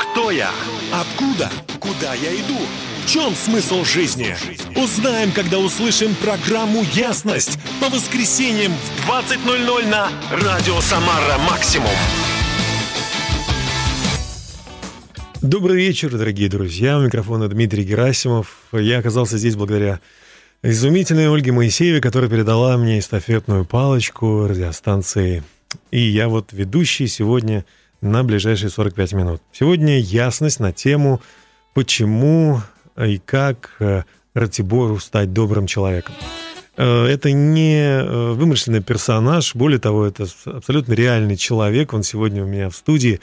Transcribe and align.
Кто 0.00 0.30
я? 0.30 0.50
Откуда? 0.92 1.50
Куда 1.78 2.14
я 2.14 2.34
иду? 2.34 2.56
В 3.04 3.06
чем 3.06 3.34
смысл 3.34 3.84
жизни? 3.84 4.34
Узнаем, 4.74 5.30
когда 5.30 5.58
услышим 5.58 6.14
программу 6.14 6.82
«Ясность» 6.94 7.58
по 7.82 7.90
воскресеньям 7.90 8.72
в 8.72 9.10
20.00 9.10 9.88
на 9.88 10.08
Радио 10.32 10.80
Самара 10.80 11.36
Максимум. 11.46 11.90
Добрый 15.42 15.76
вечер, 15.76 16.16
дорогие 16.16 16.48
друзья. 16.48 16.98
У 16.98 17.02
микрофона 17.02 17.48
Дмитрий 17.48 17.84
Герасимов. 17.84 18.56
Я 18.72 19.00
оказался 19.00 19.36
здесь 19.36 19.56
благодаря 19.56 20.00
изумительной 20.62 21.28
Ольге 21.28 21.52
Моисеевой, 21.52 22.00
которая 22.00 22.30
передала 22.30 22.78
мне 22.78 23.00
эстафетную 23.00 23.66
палочку 23.66 24.46
радиостанции. 24.46 25.42
И 25.90 26.00
я 26.00 26.28
вот 26.28 26.52
ведущий 26.52 27.06
сегодня 27.06 27.66
на 28.00 28.24
ближайшие 28.24 28.70
45 28.70 29.12
минут. 29.12 29.42
Сегодня 29.52 29.98
ясность 29.98 30.60
на 30.60 30.72
тему, 30.72 31.20
почему 31.74 32.62
и 32.96 33.18
как 33.18 33.70
э, 33.80 34.02
Ратибору 34.34 34.98
стать 34.98 35.32
добрым 35.32 35.66
человеком. 35.66 36.14
Э, 36.76 37.04
это 37.06 37.32
не 37.32 37.78
э, 37.78 38.32
вымышленный 38.32 38.82
персонаж, 38.82 39.54
более 39.54 39.78
того, 39.78 40.06
это 40.06 40.26
абсолютно 40.46 40.92
реальный 40.94 41.36
человек. 41.36 41.92
Он 41.92 42.02
сегодня 42.02 42.44
у 42.44 42.46
меня 42.46 42.70
в 42.70 42.76
студии. 42.76 43.20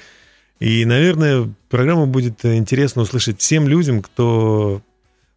И, 0.59 0.85
наверное, 0.85 1.49
программа 1.70 2.07
будет 2.07 2.44
интересно 2.46 3.04
услышать 3.04 3.40
всем 3.40 3.68
людям, 3.68 4.02
кто 4.02 4.82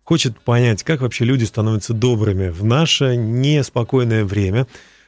хочет 0.05 0.41
понять, 0.41 0.83
как 0.83 1.03
вообще 1.03 1.25
люди 1.25 1.45
становятся 1.45 1.93
добрыми 1.93 2.48
в 2.48 2.65
наше 2.65 3.17
неспокойное 3.17 4.25
время. 4.25 4.67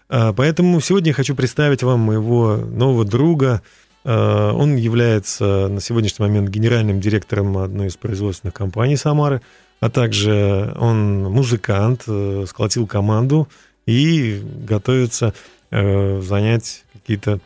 Поэтому 0.09 0.83
сегодня 0.83 1.09
я 1.09 1.15
хочу 1.15 1.35
представить 1.35 1.83
вам 1.83 2.01
моего 2.01 2.57
нового 2.57 3.07
друга, 3.07 3.63
он 4.05 4.77
является 4.77 5.69
на 5.69 5.81
сегодняшний 5.81 6.27
момент 6.27 6.49
генеральным 6.49 7.01
директором 7.01 7.57
одной 7.59 7.89
из 7.89 7.97
производственных 7.97 8.55
компаний 8.55 8.97
Самары, 8.97 9.41
а 9.81 9.91
также 9.91 10.75
он 10.79 11.25
музыкант, 11.25 12.05
э, 12.07 12.45
сколотил 12.49 12.87
команду 12.87 13.49
и 13.87 14.43
готовится 14.67 15.35
э, 15.71 16.21
занять 16.21 16.85
какие-то 16.93 17.41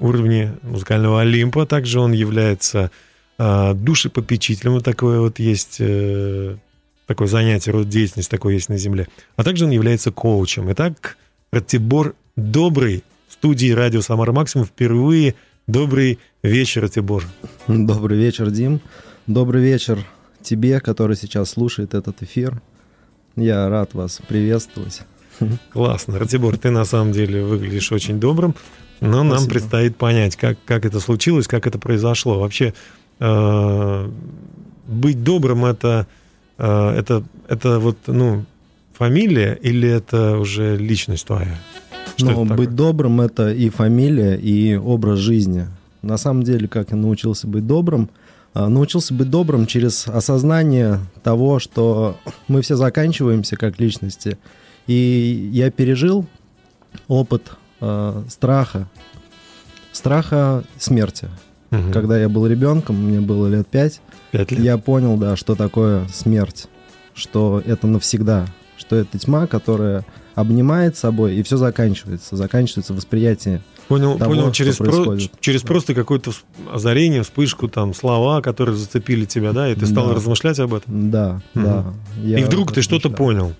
уровни 0.00 0.52
музыкального 0.62 1.20
Олимпа. 1.20 1.66
Также 1.66 2.00
он 2.00 2.12
является 2.12 2.90
душепопечителем. 3.36 4.72
Вот 4.72 4.84
такое 4.84 5.20
вот 5.20 5.38
есть 5.38 5.82
такое 7.06 7.28
занятие, 7.28 7.72
род 7.72 7.90
деятельности 7.90 8.30
такой 8.30 8.54
есть 8.54 8.70
на 8.70 8.78
Земле. 8.78 9.06
А 9.36 9.44
также 9.44 9.66
он 9.66 9.70
является 9.70 10.10
коучем. 10.10 10.72
Итак, 10.72 11.18
Ратибор 11.52 12.14
Добрый 12.36 13.04
в 13.28 13.34
студии 13.34 13.70
радио 13.70 14.00
Самара 14.00 14.32
Максимум 14.32 14.66
впервые 14.66 15.36
Добрый 15.66 16.18
вечер, 16.42 16.88
Тибор. 16.90 17.24
Добрый 17.68 18.18
вечер, 18.18 18.50
Дим. 18.50 18.80
Добрый 19.26 19.62
вечер 19.62 19.98
тебе, 20.42 20.78
который 20.78 21.16
сейчас 21.16 21.50
слушает 21.50 21.94
этот 21.94 22.22
эфир. 22.22 22.60
Я 23.34 23.68
рад 23.70 23.94
вас 23.94 24.20
приветствовать. 24.28 25.00
Классно. 25.72 26.18
Ратибор, 26.18 26.58
ты 26.58 26.70
на 26.70 26.84
самом 26.84 27.12
деле 27.12 27.42
выглядишь 27.42 27.90
очень 27.92 28.20
добрым, 28.20 28.54
но 29.00 29.24
Спасибо. 29.24 29.34
нам 29.34 29.48
предстоит 29.48 29.96
понять, 29.96 30.36
как, 30.36 30.58
как 30.66 30.84
это 30.84 31.00
случилось, 31.00 31.48
как 31.48 31.66
это 31.66 31.78
произошло. 31.78 32.40
Вообще, 32.40 32.74
э, 33.20 34.10
быть 34.86 35.24
добрым 35.24 35.64
это, 35.64 36.06
э, 36.58 36.90
это, 36.90 37.24
это 37.48 37.78
вот, 37.78 37.96
ну, 38.06 38.44
фамилия 38.92 39.58
или 39.62 39.88
это 39.88 40.36
уже 40.36 40.76
личность 40.76 41.26
твоя? 41.26 41.58
Что 42.16 42.26
Но 42.26 42.44
быть 42.44 42.74
добрым 42.74 43.20
это 43.20 43.52
и 43.52 43.68
фамилия, 43.70 44.36
и 44.36 44.76
образ 44.76 45.18
жизни. 45.18 45.66
На 46.02 46.16
самом 46.16 46.42
деле, 46.42 46.68
как 46.68 46.90
я 46.90 46.96
научился 46.96 47.46
быть 47.46 47.66
добрым, 47.66 48.10
а, 48.52 48.68
научился 48.68 49.12
быть 49.14 49.30
добрым 49.30 49.66
через 49.66 50.06
осознание 50.06 51.00
того, 51.22 51.58
что 51.58 52.16
мы 52.46 52.62
все 52.62 52.76
заканчиваемся 52.76 53.56
как 53.56 53.80
личности. 53.80 54.38
И 54.86 55.50
я 55.52 55.70
пережил 55.70 56.26
опыт 57.08 57.52
э, 57.80 58.22
страха, 58.28 58.88
страха 59.92 60.62
смерти. 60.78 61.28
Угу. 61.70 61.92
Когда 61.92 62.18
я 62.18 62.28
был 62.28 62.46
ребенком, 62.46 62.96
мне 62.96 63.20
было 63.20 63.48
лет 63.48 63.66
пять, 63.66 64.00
пять 64.30 64.52
лет. 64.52 64.60
я 64.60 64.78
понял, 64.78 65.16
да, 65.16 65.36
что 65.36 65.54
такое 65.56 66.06
смерть, 66.08 66.68
что 67.14 67.62
это 67.64 67.86
навсегда, 67.86 68.46
что 68.76 68.94
это 68.94 69.18
тьма, 69.18 69.46
которая 69.46 70.04
обнимает 70.34 70.96
собой, 70.96 71.36
и 71.36 71.42
все 71.42 71.56
заканчивается. 71.56 72.36
Заканчивается 72.36 72.94
восприятие 72.94 73.62
Понял, 73.88 74.18
того, 74.18 74.30
понял 74.30 74.52
через, 74.52 74.76
про, 74.76 75.18
через 75.40 75.62
просто 75.62 75.94
какое-то 75.94 76.32
озарение, 76.72 77.22
вспышку, 77.22 77.68
там, 77.68 77.94
слова, 77.94 78.40
которые 78.40 78.76
зацепили 78.76 79.24
тебя, 79.26 79.52
да, 79.52 79.70
и 79.70 79.74
ты 79.74 79.86
стал 79.86 80.08
да. 80.08 80.14
размышлять 80.14 80.58
об 80.58 80.74
этом? 80.74 81.10
Да, 81.10 81.40
угу. 81.54 81.64
да. 81.64 81.84
Я 82.22 82.38
и 82.38 82.44
вдруг 82.44 82.72
ты 82.72 82.82
что-то 82.82 83.10
понял. 83.10 83.52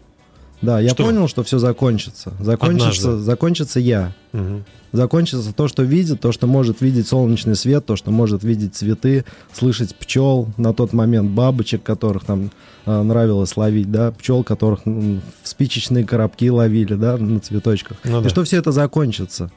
Да, 0.62 0.80
я 0.80 0.90
что? 0.90 1.04
понял, 1.04 1.28
что 1.28 1.42
все 1.42 1.58
закончится. 1.58 2.32
Закончится, 2.40 3.08
Однажды. 3.08 3.24
закончится 3.24 3.80
я. 3.80 4.14
Угу. 4.32 4.64
Закончится 4.94 5.52
то, 5.52 5.66
что 5.66 5.82
видит, 5.82 6.20
то, 6.20 6.30
что 6.30 6.46
может 6.46 6.80
видеть 6.80 7.08
солнечный 7.08 7.56
свет, 7.56 7.84
то, 7.84 7.96
что 7.96 8.12
может 8.12 8.44
видеть 8.44 8.76
цветы, 8.76 9.24
слышать 9.52 9.92
пчел 9.96 10.46
на 10.56 10.72
тот 10.72 10.92
момент, 10.92 11.30
бабочек, 11.30 11.82
которых 11.82 12.24
там 12.24 12.52
э, 12.86 13.02
нравилось 13.02 13.56
ловить, 13.56 13.90
да, 13.90 14.12
пчел, 14.12 14.44
которых 14.44 14.86
в 14.86 15.20
спичечные 15.42 16.04
коробки 16.04 16.48
ловили, 16.48 16.94
да, 16.94 17.16
на 17.16 17.40
цветочках. 17.40 17.96
Ну, 18.04 18.20
да. 18.20 18.28
И 18.28 18.30
что 18.30 18.44
все 18.44 18.58
это 18.58 18.70
закончится. 18.70 19.50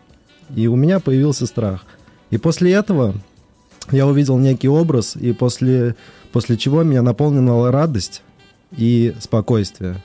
И 0.55 0.65
у 0.65 0.75
меня 0.75 0.99
появился 0.99 1.45
страх. 1.45 1.85
И 2.31 2.39
после 2.39 2.73
этого 2.73 3.13
я 3.91 4.07
увидел 4.07 4.39
некий 4.39 4.69
образ, 4.69 5.15
и 5.15 5.33
после, 5.33 5.95
после 6.31 6.57
чего 6.57 6.81
меня 6.81 7.03
наполнила 7.03 7.71
радость 7.71 8.23
и 8.75 9.13
спокойствие 9.19 10.01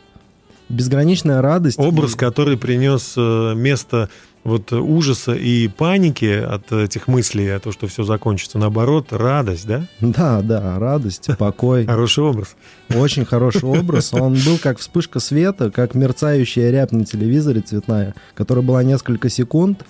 безграничная 0.73 1.43
радость. 1.43 1.79
Образ, 1.79 2.15
и... 2.15 2.17
который 2.17 2.57
принес 2.57 3.15
э, 3.17 3.55
место 3.55 4.09
вот 4.45 4.73
ужаса 4.73 5.35
и 5.35 5.69
паники 5.69 6.25
от 6.25 6.73
этих 6.73 7.07
мыслей, 7.09 7.49
о 7.49 7.61
том, 7.61 7.73
что 7.73 7.87
все 7.87 8.03
закончится. 8.03 8.59
Наоборот, 8.59 9.09
радость, 9.13 9.67
да? 9.67 9.87
Да, 10.01 10.43
да, 10.43 10.79
радость, 10.79 11.31
покой. 11.39 11.87
Хороший 11.87 12.25
образ. 12.25 12.57
Очень 12.95 13.25
хороший 13.25 13.65
образ. 13.65 14.13
Он 14.13 14.35
был 14.35 14.59
как 14.59 14.79
вспышка 14.79 15.21
света, 15.21 15.71
как 15.71 15.95
мерцающая 15.95 16.71
рябь 16.71 16.93
на 16.93 17.05
телевизоре 17.05 17.61
цветная, 17.61 18.15
которая 18.35 18.65
была 18.65 18.83
несколько 18.83 19.29
секунд, 19.29 19.85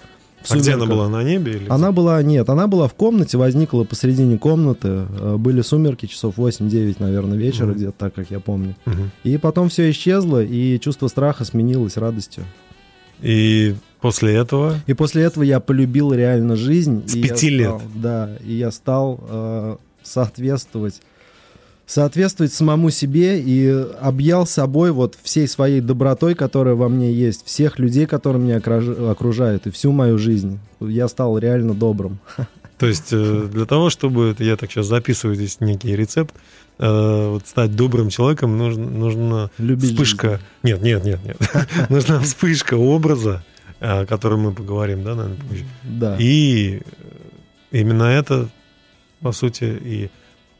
а 0.48 0.56
где 0.56 0.74
она 0.74 0.86
была, 0.86 1.08
на 1.08 1.22
небе? 1.22 1.52
Или 1.52 1.66
она 1.68 1.92
была, 1.92 2.22
нет, 2.22 2.48
она 2.48 2.66
была 2.66 2.88
в 2.88 2.94
комнате, 2.94 3.38
возникла 3.38 3.84
посредине 3.84 4.38
комнаты. 4.38 5.06
Э, 5.18 5.36
были 5.38 5.62
сумерки, 5.62 6.06
часов 6.06 6.36
8-9, 6.36 6.96
наверное, 6.98 7.38
вечера, 7.38 7.68
угу. 7.68 7.74
где-то 7.74 7.92
так, 7.92 8.14
как 8.14 8.30
я 8.30 8.40
помню. 8.40 8.74
Угу. 8.86 9.02
И 9.24 9.36
потом 9.38 9.68
все 9.68 9.90
исчезло, 9.90 10.42
и 10.42 10.78
чувство 10.80 11.08
страха 11.08 11.44
сменилось 11.44 11.96
радостью. 11.96 12.44
И 13.22 13.74
после 14.00 14.34
этого? 14.34 14.80
И 14.86 14.94
после 14.94 15.22
этого 15.22 15.44
я 15.44 15.60
полюбил 15.60 16.12
реально 16.12 16.56
жизнь. 16.56 17.04
С 17.06 17.14
пяти 17.14 17.48
лет? 17.48 17.68
Стал, 17.68 17.82
да, 17.94 18.36
и 18.44 18.52
я 18.52 18.70
стал 18.70 19.20
э, 19.28 19.76
соответствовать 20.02 21.00
соответствовать 21.84 22.52
самому 22.52 22.90
себе 22.90 23.40
и 23.40 23.68
объял 24.00 24.46
собой 24.46 24.92
вот 24.92 25.16
всей 25.22 25.46
своей 25.46 25.80
добротой, 25.80 26.34
которая 26.34 26.74
во 26.74 26.88
мне 26.88 27.12
есть, 27.12 27.44
всех 27.44 27.78
людей, 27.78 28.06
которые 28.06 28.42
меня 28.42 28.56
окружают, 29.10 29.66
и 29.66 29.70
всю 29.70 29.92
мою 29.92 30.16
жизнь. 30.16 30.58
Я 30.80 31.08
стал 31.08 31.36
реально 31.38 31.74
добрым. 31.74 32.18
То 32.78 32.86
есть 32.86 33.12
э, 33.12 33.48
для 33.52 33.66
того, 33.66 33.90
чтобы, 33.90 34.34
я 34.38 34.56
так 34.56 34.70
сейчас 34.70 34.86
записываю 34.86 35.36
здесь 35.36 35.60
некий 35.60 35.94
рецепт, 35.94 36.34
э, 36.82 37.28
вот 37.30 37.46
стать 37.46 37.74
добрым 37.74 38.10
человеком, 38.10 38.58
нужно, 38.58 38.84
нужно 38.84 39.50
Любить 39.58 39.92
вспышка... 39.92 40.30
Жизнь. 40.30 40.42
Нет, 40.62 40.82
нет, 40.82 41.04
нет, 41.04 41.20
нет. 41.24 41.36
Нужна 41.88 42.20
вспышка 42.20 42.74
образа, 42.74 43.44
о 43.80 44.04
котором 44.04 44.40
мы 44.40 44.52
поговорим, 44.52 45.04
да, 45.04 45.14
наверное, 45.14 45.40
позже. 45.48 45.64
Да. 45.84 46.16
И 46.18 46.82
именно 47.70 48.04
это, 48.04 48.48
по 49.20 49.32
сути, 49.32 49.64
и 49.64 50.10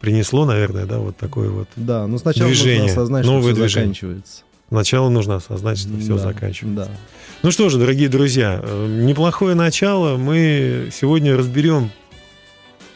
принесло, 0.00 0.44
наверное, 0.44 0.86
да, 0.86 0.98
вот 0.98 1.16
такое 1.16 1.50
вот 1.50 1.68
Да, 1.76 2.06
но 2.06 2.18
сначала 2.18 2.48
движение, 2.48 2.82
нужно 2.82 2.92
осознать, 2.92 3.24
что 3.24 3.40
все 3.40 3.54
движение. 3.54 3.68
заканчивается. 3.68 4.42
Сначала 4.68 5.08
нужно 5.10 5.34
осознать, 5.36 5.78
что 5.78 5.98
все 5.98 6.16
да, 6.16 6.18
заканчивается. 6.18 6.86
Да. 6.86 6.98
Ну 7.42 7.50
что 7.50 7.68
же, 7.68 7.78
дорогие 7.78 8.08
друзья, 8.08 8.60
э, 8.62 9.02
неплохое 9.04 9.54
начало. 9.54 10.16
Мы 10.16 10.88
сегодня 10.92 11.36
разберем 11.36 11.90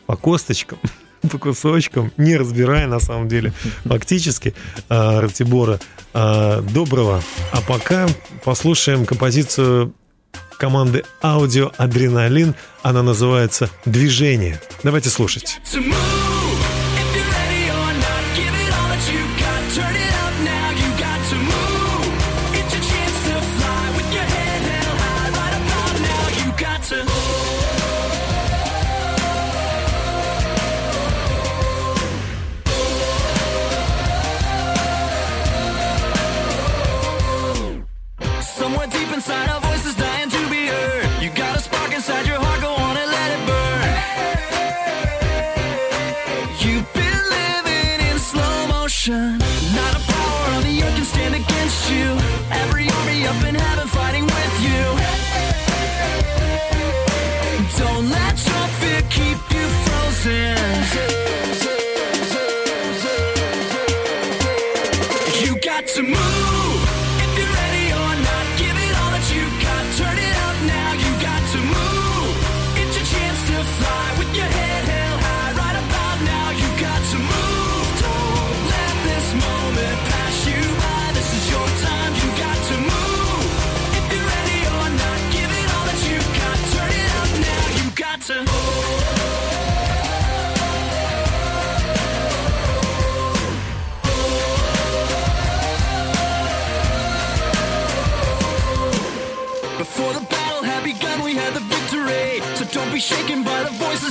по 0.06 0.16
косточкам, 0.16 0.78
по 1.30 1.38
кусочкам, 1.38 2.12
не 2.16 2.36
разбирая 2.36 2.86
на 2.86 3.00
самом 3.00 3.28
деле 3.28 3.52
фактически 3.84 4.54
э, 4.88 5.20
Ратибора 5.20 5.80
э, 6.14 6.62
Доброго. 6.72 7.22
А 7.52 7.60
пока 7.60 8.06
послушаем 8.44 9.06
композицию 9.06 9.94
команды 10.58 11.04
Аудио 11.22 11.72
Адреналин. 11.76 12.54
Она 12.82 13.02
называется 13.02 13.68
«Движение». 13.84 14.60
Давайте 14.82 15.10
слушать. 15.10 15.60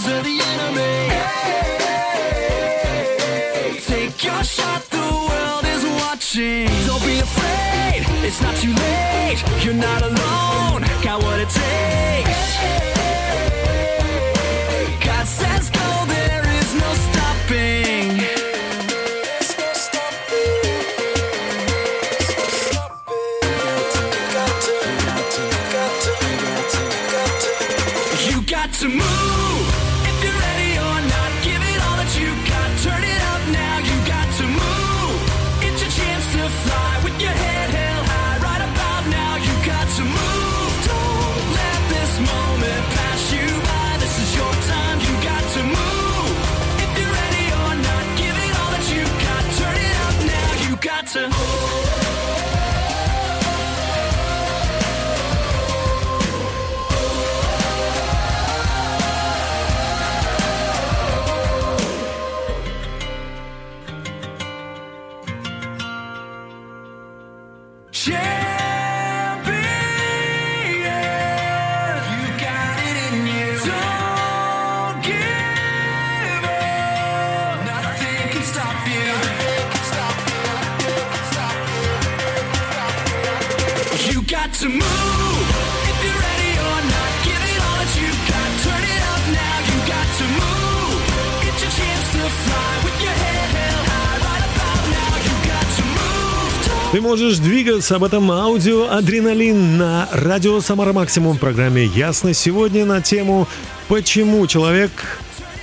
The 0.06 0.40
enemy. 0.54 1.10
Take 3.81 4.24
your 4.24 4.44
shot, 4.44 4.84
the 4.90 5.07
world 5.30 5.66
is 5.66 5.84
watching. 6.02 6.68
Don't 6.86 7.04
be 7.04 7.19
afraid, 7.19 8.06
it's 8.24 8.42
not 8.42 8.56
too 8.57 8.74
late. 8.74 9.44
You're 9.63 9.74
not 9.74 10.02
alone, 10.02 10.84
got 11.02 11.24
what 11.24 11.40
it 11.40 11.50
takes. 11.50 12.86
God 12.86 12.94
можешь 97.06 97.38
двигаться 97.38 97.98
об 97.98 98.04
этом 98.04 98.31
аудио 98.31 98.90
«Адреналин» 98.90 99.78
на 99.78 100.10
радио 100.12 100.60
«Самара 100.60 100.92
Максимум» 100.92 101.38
в 101.38 101.40
программе 101.40 101.86
«Ясно». 101.86 102.34
Сегодня 102.34 102.84
на 102.84 103.00
тему 103.00 103.48
«Почему 103.88 104.48
человек 104.48 104.90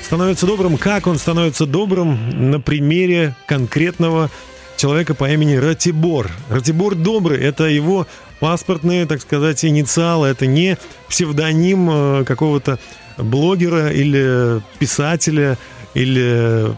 становится 0.05 0.47
добрым?» 0.47 0.79
Как 0.79 1.09
он 1.09 1.19
становится 1.19 1.67
добрым 1.67 2.53
на 2.53 2.61
примере 2.61 3.35
конкретного 3.47 4.31
человека 4.77 5.15
по 5.15 5.29
имени 5.29 5.57
Ратибор. 5.57 6.31
Ратибор 6.49 6.95
Добрый– 6.95 7.41
это 7.43 7.65
его 7.65 8.07
паспортные, 8.39 9.05
так 9.07 9.21
сказать, 9.21 9.65
инициалы. 9.65 10.29
Это 10.29 10.47
не 10.47 10.79
псевдоним 11.09 11.91
э, 11.91 12.25
какого-то 12.25 12.79
блогера 13.19 13.91
или 13.91 14.63
писателя, 14.79 15.59
или, 15.95 16.73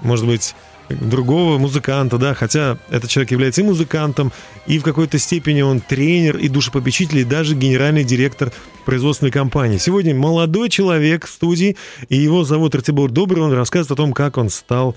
может 0.00 0.26
быть, 0.26 0.54
другого 0.88 1.58
музыканта, 1.58 2.18
да, 2.18 2.34
хотя 2.34 2.78
этот 2.90 3.10
человек 3.10 3.30
является 3.30 3.60
и 3.60 3.64
музыкантом, 3.64 4.32
и 4.66 4.78
в 4.78 4.82
какой-то 4.82 5.18
степени 5.18 5.62
он 5.62 5.80
тренер 5.80 6.36
и 6.38 6.48
душепопечитель, 6.48 7.18
и 7.18 7.24
даже 7.24 7.54
генеральный 7.54 8.04
директор 8.04 8.52
производственной 8.84 9.32
компании. 9.32 9.78
Сегодня 9.78 10.14
молодой 10.14 10.70
человек 10.70 11.26
в 11.26 11.30
студии, 11.30 11.76
и 12.08 12.16
его 12.16 12.44
зовут 12.44 12.74
Ратибор 12.74 13.10
Добрый, 13.10 13.42
он 13.42 13.52
рассказывает 13.52 13.92
о 13.92 13.96
том, 13.96 14.12
как 14.12 14.38
он 14.38 14.50
стал 14.50 14.96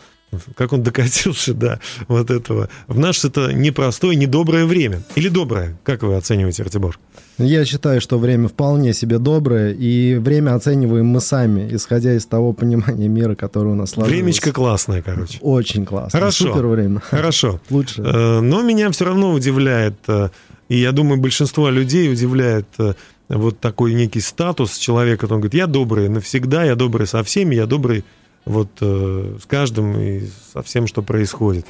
как 0.55 0.73
он 0.73 0.83
докатился 0.83 1.53
до 1.53 1.79
вот 2.07 2.31
этого. 2.31 2.69
В 2.87 2.97
наше 2.97 3.27
это 3.27 3.53
непростое, 3.53 4.15
недоброе 4.15 4.65
время. 4.65 5.01
Или 5.15 5.29
доброе? 5.29 5.77
Как 5.83 6.03
вы 6.03 6.15
оцениваете, 6.15 6.63
Ратибор? 6.63 6.97
Я 7.37 7.65
считаю, 7.65 8.01
что 8.01 8.19
время 8.19 8.47
вполне 8.47 8.93
себе 8.93 9.17
доброе, 9.17 9.73
и 9.73 10.15
время 10.15 10.55
оцениваем 10.55 11.07
мы 11.07 11.21
сами, 11.21 11.67
исходя 11.75 12.13
из 12.13 12.25
того 12.25 12.53
понимания 12.53 13.07
мира, 13.07 13.35
которое 13.35 13.71
у 13.71 13.75
нас 13.75 13.91
сложилось. 13.91 14.15
Времечко 14.15 14.51
классное, 14.51 15.01
короче. 15.01 15.39
Очень 15.41 15.85
классно. 15.85 16.19
Хорошо. 16.19 16.45
Супер 16.45 16.67
время. 16.67 16.99
Хорошо. 16.99 17.59
Лучше. 17.69 18.01
Э, 18.01 18.39
Но 18.41 18.61
меня 18.61 18.91
все 18.91 19.05
равно 19.05 19.31
удивляет, 19.33 19.95
э, 20.07 20.29
и 20.69 20.77
я 20.77 20.91
думаю, 20.91 21.19
большинство 21.19 21.69
людей 21.69 22.11
удивляет 22.11 22.67
э, 22.77 22.93
вот 23.29 23.59
такой 23.59 23.93
некий 23.93 24.21
статус 24.21 24.77
человека. 24.77 25.25
Он 25.25 25.39
говорит, 25.39 25.53
я 25.53 25.67
добрый 25.67 26.09
навсегда, 26.09 26.63
я 26.63 26.75
добрый 26.75 27.07
со 27.07 27.23
всеми, 27.23 27.55
я 27.55 27.65
добрый 27.65 28.03
вот 28.45 28.69
э, 28.81 29.37
с 29.41 29.45
каждым 29.45 29.97
и 29.99 30.27
со 30.53 30.61
всем, 30.63 30.87
что 30.87 31.01
происходит. 31.01 31.65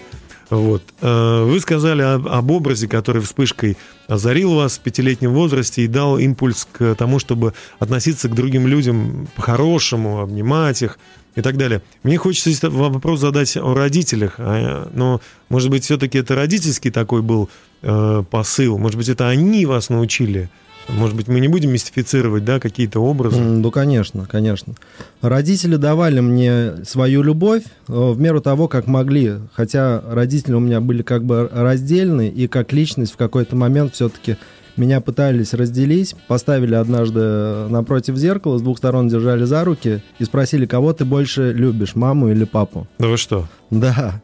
Вот. 0.50 0.84
Э, 1.02 1.44
Вы 1.46 1.60
сказали 1.60 2.02
об, 2.02 2.28
об 2.28 2.52
образе, 2.52 2.88
который 2.88 3.22
вспышкой 3.22 3.78
озарил 4.08 4.56
вас 4.56 4.78
в 4.78 4.82
пятилетнем 4.82 5.34
возрасте 5.34 5.84
и 5.84 5.88
дал 5.88 6.18
импульс 6.18 6.68
к 6.72 6.96
тому, 6.96 7.20
чтобы 7.20 7.54
относиться 7.80 8.28
к 8.28 8.36
другим 8.36 8.68
людям 8.68 9.28
по-хорошему, 9.36 10.20
обнимать 10.20 10.82
их 10.82 11.00
и 11.36 11.42
так 11.42 11.58
далее. 11.58 11.82
Мне 12.04 12.18
хочется 12.18 12.70
вам 12.70 12.94
вопрос 12.94 13.22
задать 13.22 13.56
о 13.56 13.74
родителях, 13.74 14.36
а, 14.38 14.90
но, 14.94 15.22
может 15.48 15.70
быть, 15.70 15.86
все-таки 15.86 16.18
это 16.18 16.36
родительский 16.36 16.92
такой 16.92 17.22
был 17.22 17.50
э, 17.82 18.24
посыл, 18.30 18.78
может 18.78 18.98
быть, 18.98 19.08
это 19.08 19.30
они 19.30 19.66
вас 19.66 19.90
научили, 19.90 20.50
может 20.90 21.16
быть, 21.16 21.28
мы 21.28 21.40
не 21.40 21.48
будем 21.48 21.72
мистифицировать, 21.72 22.46
да, 22.46 22.60
какие-то 22.60 23.00
образы. 23.00 23.40
Ну, 23.40 23.72
конечно, 23.72 24.26
конечно. 24.26 24.74
Родители 25.22 25.76
давали 25.76 26.20
мне 26.20 26.86
свою 26.86 27.22
любовь 27.24 27.64
э, 27.88 27.94
в 27.94 28.20
меру 28.20 28.42
того, 28.42 28.68
как 28.68 28.88
могли. 28.88 29.36
Хотя 29.54 30.02
родители 30.10 30.54
у 30.54 30.60
меня 30.60 30.82
были 30.82 31.02
как 31.02 31.24
бы 31.24 31.50
раздельны, 31.52 32.28
и 32.30 32.48
как 32.48 32.74
личность 32.74 33.14
в 33.14 33.18
какой-то 33.18 33.56
момент 33.56 33.94
все-таки 33.94 34.38
меня 34.78 35.02
пытались 35.02 35.54
разделить. 35.54 36.16
Поставили 36.28 36.76
однажды 36.76 37.68
напротив 37.70 38.16
зеркала, 38.16 38.58
с 38.58 38.62
двух 38.62 38.78
сторон 38.78 39.08
держали 39.08 39.44
за 39.46 39.64
руки 39.64 40.02
и 40.20 40.24
спросили, 40.24 40.66
кого 40.66 40.94
ты 40.94 41.06
больше 41.06 41.54
любишь, 41.54 41.96
маму 41.96 42.30
или 42.30 42.46
папу? 42.46 42.88
Да 43.00 43.08
вы 43.08 43.18
что? 43.18 43.48
Да. 43.70 44.22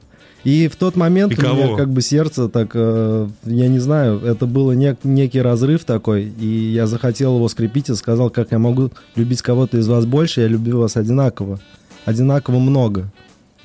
И 0.48 0.70
в 0.70 0.78
тот 0.78 0.96
момент 0.96 1.34
И 1.34 1.36
у 1.36 1.42
меня 1.42 1.66
кого? 1.66 1.76
как 1.76 1.90
бы 1.92 2.02
сердце 2.02 2.48
так, 2.48 2.72
э, 2.74 3.28
я 3.44 3.68
не 3.68 3.80
знаю, 3.80 4.20
это 4.24 4.46
было 4.46 4.72
нек- 4.72 5.00
некий 5.04 5.42
разрыв 5.42 5.84
такой, 5.84 6.24
и 6.24 6.48
я 6.72 6.88
захотел 6.88 7.36
его 7.36 7.50
скрепить 7.50 7.90
и 7.90 7.96
сказал, 7.96 8.30
как 8.30 8.52
я 8.52 8.58
могу 8.60 8.92
любить 9.16 9.42
кого-то 9.42 9.78
из 9.78 9.88
вас 9.90 10.06
больше, 10.06 10.42
я 10.42 10.48
люблю 10.48 10.80
вас 10.80 10.96
одинаково. 10.96 11.60
Одинаково 12.06 12.60
много. 12.60 13.12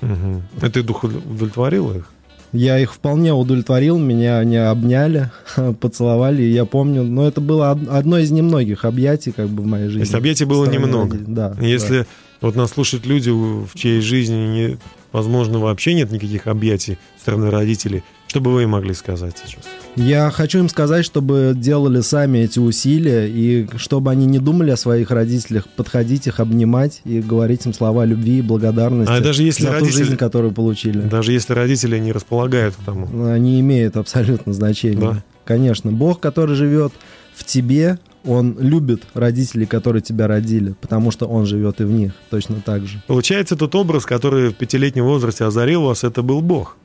Мгм. 0.01 0.43
Это 0.61 0.81
и 0.81 0.83
дух 0.83 1.05
удовлетворило 1.05 1.93
их? 1.99 2.11
Я 2.53 2.79
их 2.81 2.93
вполне 2.93 3.33
удовлетворил, 3.33 3.99
меня 4.01 4.39
они 4.41 4.57
обняли, 4.57 5.31
поцеловали, 5.81 6.43
и 6.43 6.51
я 6.51 6.65
помню, 6.65 7.05
но 7.05 7.29
это 7.29 7.41
было 7.41 7.71
од- 7.71 7.89
одно 7.89 8.19
из 8.19 8.33
немногих 8.33 8.85
объятий 8.85 9.31
как 9.31 9.49
бы 9.49 9.63
в 9.63 9.67
моей 9.67 9.87
жизни. 9.87 10.01
То 10.01 10.05
есть 10.05 10.15
объятий 10.15 10.47
было 10.47 10.65
стороны 10.67 10.85
немного. 10.87 11.17
Да. 11.29 11.55
Если 11.61 12.07
Вот 12.41 12.57
нас 12.57 12.73
слушают 12.73 13.07
люди, 13.07 13.31
в 13.31 13.69
чьей 13.75 14.01
жизни, 14.01 14.35
не, 14.35 14.79
возможно, 15.13 15.59
вообще 15.59 15.95
нет 15.95 16.11
никаких 16.11 16.47
объятий 16.47 16.99
со 17.17 17.23
стороны 17.23 17.51
родителей. 17.51 18.03
Что 18.27 18.41
бы 18.41 18.51
вы 18.53 18.63
им 18.63 18.71
могли 18.71 18.95
сказать 18.95 19.37
сейчас? 19.45 19.63
Я 19.95 20.31
хочу 20.31 20.59
им 20.59 20.71
сказать, 20.71 21.05
чтобы 21.05 21.53
делали 21.55 22.01
сами 22.01 22.39
эти 22.39 22.59
усилия, 22.59 23.29
и 23.29 23.69
чтобы 23.77 24.11
они 24.11 24.25
не 24.25 24.39
думали 24.39 24.71
о 24.71 24.77
своих 24.79 25.11
родителях, 25.11 25.69
подходить 25.69 26.27
их, 26.27 26.41
обнимать 26.41 27.03
и 27.05 27.21
говорить 27.21 27.67
им 27.67 27.75
слова 27.75 28.07
любви 28.07 28.39
и 28.39 28.43
благодарности 28.43 29.13
А 29.13 29.21
даже 29.21 29.43
если 29.43 29.65
за 29.65 29.69
ту 29.69 29.75
родители- 29.75 29.97
жизнь, 30.05 30.17
которую 30.17 30.53
получили. 30.53 30.99
Даже 31.01 31.33
если 31.33 31.53
родители 31.53 31.99
не 31.99 32.11
располагают 32.13 32.75
к 32.75 32.83
тому. 32.85 33.27
Они 33.27 33.61
имеют 33.61 33.99
абсолютно 33.99 34.55
значение. 34.55 34.99
Да. 35.13 35.23
Конечно. 35.45 35.93
Бог, 35.93 36.19
который 36.21 36.55
живет 36.55 36.93
в 37.35 37.45
тебе, 37.45 37.99
он 38.25 38.57
любит 38.59 39.03
родителей, 39.15 39.67
которые 39.67 40.03
тебя 40.03 40.27
родили, 40.27 40.75
потому 40.81 41.11
что 41.11 41.27
он 41.27 41.47
живет 41.47 41.81
и 41.81 41.85
в 41.85 41.91
них 41.91 42.13
точно 42.31 42.61
так 42.65 42.87
же. 42.87 43.03
Получается, 43.07 43.57
тот 43.57 43.75
образ, 43.75 44.05
который 44.07 44.51
в 44.51 44.55
пятилетнем 44.55 45.05
возрасте 45.05 45.45
озарил 45.45 45.83
вас, 45.83 46.05
это 46.05 46.23
был 46.23 46.41
Бог. 46.41 46.77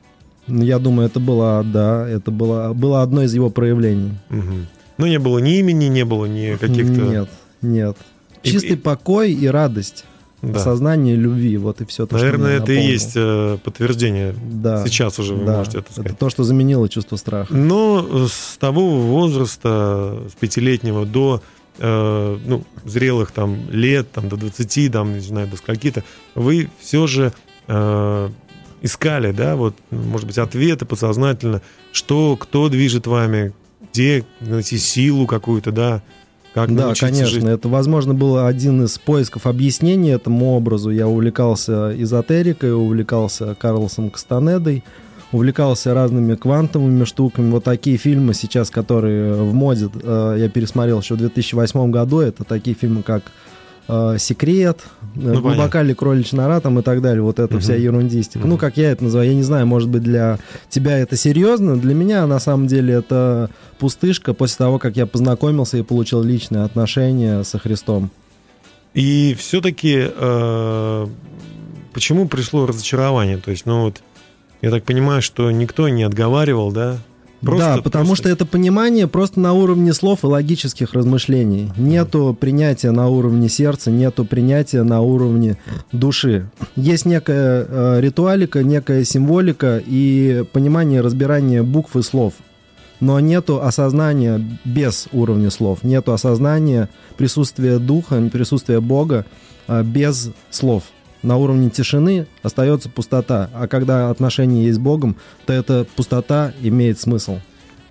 Ну, 0.46 0.62
Я 0.64 0.78
думаю, 0.78 1.08
это 1.08 1.20
было, 1.20 1.62
да, 1.64 2.08
это 2.08 2.30
было, 2.30 2.72
было 2.72 3.02
одно 3.02 3.22
из 3.22 3.34
его 3.34 3.50
проявлений. 3.50 4.12
Мгм. 4.30 4.66
Ну, 4.96 5.06
не 5.06 5.18
было 5.18 5.38
ни 5.38 5.58
имени, 5.58 5.84
не 5.86 6.04
было 6.04 6.26
ни 6.26 6.56
каких-то... 6.56 7.00
Нет, 7.02 7.28
нет. 7.62 7.96
И- 8.42 8.48
Чистый 8.50 8.76
покой 8.76 9.32
и 9.32 9.46
радость. 9.46 10.04
Да. 10.40 10.60
Осознание 10.60 11.16
любви, 11.16 11.56
вот 11.56 11.80
и 11.80 11.84
все 11.84 12.06
то, 12.06 12.16
Наверное, 12.16 12.58
это 12.58 12.72
и 12.72 12.80
есть 12.80 13.12
э, 13.16 13.58
подтверждение. 13.64 14.34
Да. 14.40 14.86
Сейчас 14.86 15.18
уже 15.18 15.34
вы 15.34 15.44
Да. 15.44 15.56
можете 15.58 15.78
это 15.78 15.92
сказать. 15.92 16.16
то, 16.18 16.30
что 16.30 16.44
заменило 16.44 16.88
чувство 16.88 17.16
страха. 17.16 17.52
Но 17.54 18.06
э, 18.08 18.26
с 18.30 18.56
того 18.58 19.00
возраста, 19.00 20.22
с 20.30 20.34
пятилетнего 20.38 21.04
до 21.06 21.42
э, 21.78 22.38
ну, 22.46 22.64
зрелых 22.84 23.32
там 23.32 23.56
лет, 23.70 24.10
там, 24.12 24.28
до 24.28 24.36
20, 24.36 24.92
там, 24.92 25.14
не 25.14 25.20
знаю, 25.20 25.48
до 25.48 25.56
скольки-то, 25.56 26.04
вы 26.36 26.70
все 26.80 27.06
же 27.08 27.32
э, 27.66 28.30
искали, 28.82 29.32
да, 29.32 29.56
вот, 29.56 29.74
может 29.90 30.26
быть, 30.26 30.38
ответы 30.38 30.84
подсознательно, 30.86 31.62
что, 31.92 32.36
кто 32.36 32.68
движет 32.68 33.06
вами, 33.08 33.52
где 33.92 34.24
найти 34.40 34.78
силу 34.78 35.26
какую-то, 35.26 35.72
да, 35.72 36.02
как 36.54 36.74
Да, 36.74 36.92
конечно, 36.94 37.26
жить. 37.26 37.44
это, 37.44 37.68
возможно, 37.68 38.14
был 38.14 38.44
один 38.44 38.84
из 38.84 38.98
поисков 38.98 39.46
объяснения 39.46 40.12
этому 40.12 40.56
образу. 40.56 40.90
Я 40.90 41.08
увлекался 41.08 41.94
эзотерикой, 42.00 42.72
увлекался 42.72 43.54
Карлосом 43.54 44.10
Кастанедой, 44.10 44.82
увлекался 45.32 45.94
разными 45.94 46.34
квантовыми 46.34 47.04
штуками. 47.04 47.50
Вот 47.50 47.64
такие 47.64 47.96
фильмы 47.96 48.34
сейчас, 48.34 48.70
которые 48.70 49.34
в 49.34 49.52
моде, 49.54 49.88
э, 50.02 50.36
я 50.38 50.48
пересмотрел 50.48 51.00
еще 51.00 51.14
в 51.14 51.18
2008 51.18 51.90
году, 51.90 52.20
это 52.20 52.44
такие 52.44 52.74
фильмы, 52.74 53.02
как 53.02 53.24
э, 53.88 54.16
«Секрет», 54.18 54.80
э, 55.16 55.32
Ну, 55.32 55.40
«Глубока 55.40 55.82
ли 55.82 55.94
кроличья 55.94 56.36
нора» 56.36 56.60
там 56.60 56.78
и 56.78 56.82
так 56.82 57.00
далее. 57.02 57.22
Вот 57.22 57.38
это 57.38 57.54
Мгм. 57.54 57.60
вся 57.62 57.74
ерундистика. 57.74 58.40
Мгм. 58.40 58.50
Ну, 58.50 58.56
как 58.58 58.76
я 58.76 58.90
это 58.92 59.04
называю, 59.04 59.28
я 59.30 59.34
не 59.34 59.42
знаю, 59.42 59.66
может 59.66 59.88
быть, 59.88 60.02
для 60.02 60.38
тебя 60.68 60.98
это 60.98 61.16
серьезно, 61.16 61.76
для 61.76 61.94
меня 61.94 62.26
на 62.26 62.38
самом 62.38 62.66
деле 62.66 62.94
это 62.94 63.50
пустышка 63.78 64.34
после 64.34 64.56
того, 64.58 64.78
как 64.78 64.96
я 64.96 65.06
познакомился 65.06 65.78
и 65.78 65.82
получил 65.82 66.22
личные 66.22 66.64
отношения 66.64 67.42
со 67.44 67.58
Христом. 67.58 68.10
И 68.94 69.34
все-таки 69.38 70.08
почему 71.92 72.28
пришло 72.28 72.66
разочарование? 72.66 73.38
То 73.38 73.50
есть, 73.50 73.66
ну 73.66 73.82
вот, 73.84 74.02
я 74.62 74.70
так 74.70 74.84
понимаю, 74.84 75.22
что 75.22 75.50
никто 75.50 75.88
не 75.88 76.02
отговаривал, 76.02 76.72
да? 76.72 76.98
Да, 77.42 77.78
потому 77.82 78.06
просто- 78.06 78.24
что 78.24 78.28
это 78.30 78.46
понимание 78.46 79.06
просто 79.06 79.40
на 79.40 79.52
уровне 79.52 79.92
слов 79.92 80.24
и 80.24 80.26
логических 80.26 80.92
размышлений. 80.92 81.70
Нету 81.76 82.36
принятия 82.38 82.90
на 82.90 83.08
уровне 83.08 83.48
сердца, 83.48 83.90
нету 83.90 84.24
принятия 84.24 84.82
на 84.82 85.00
уровне 85.00 85.56
души. 85.92 86.50
Есть 86.76 87.06
некая 87.06 87.66
э, 87.68 88.00
ритуалика, 88.00 88.62
некая 88.62 89.04
символика 89.04 89.80
и 89.84 90.44
понимание 90.52 91.00
разбирания 91.00 91.62
букв 91.62 91.96
и 91.96 92.02
слов. 92.02 92.34
Но 93.00 93.20
нету 93.20 93.62
осознания 93.62 94.44
без 94.64 95.06
уровня 95.12 95.50
слов, 95.50 95.84
нету 95.84 96.12
осознания 96.12 96.88
присутствия 97.16 97.78
духа, 97.78 98.20
присутствия 98.32 98.80
Бога 98.80 99.24
э, 99.68 99.84
без 99.84 100.30
слов. 100.50 100.82
На 101.22 101.36
уровне 101.36 101.68
тишины 101.70 102.26
остается 102.42 102.88
пустота, 102.88 103.50
а 103.54 103.66
когда 103.66 104.10
отношения 104.10 104.64
есть 104.64 104.76
с 104.76 104.78
Богом, 104.80 105.16
то 105.46 105.52
эта 105.52 105.86
пустота 105.96 106.52
имеет 106.60 107.00
смысл. 107.00 107.40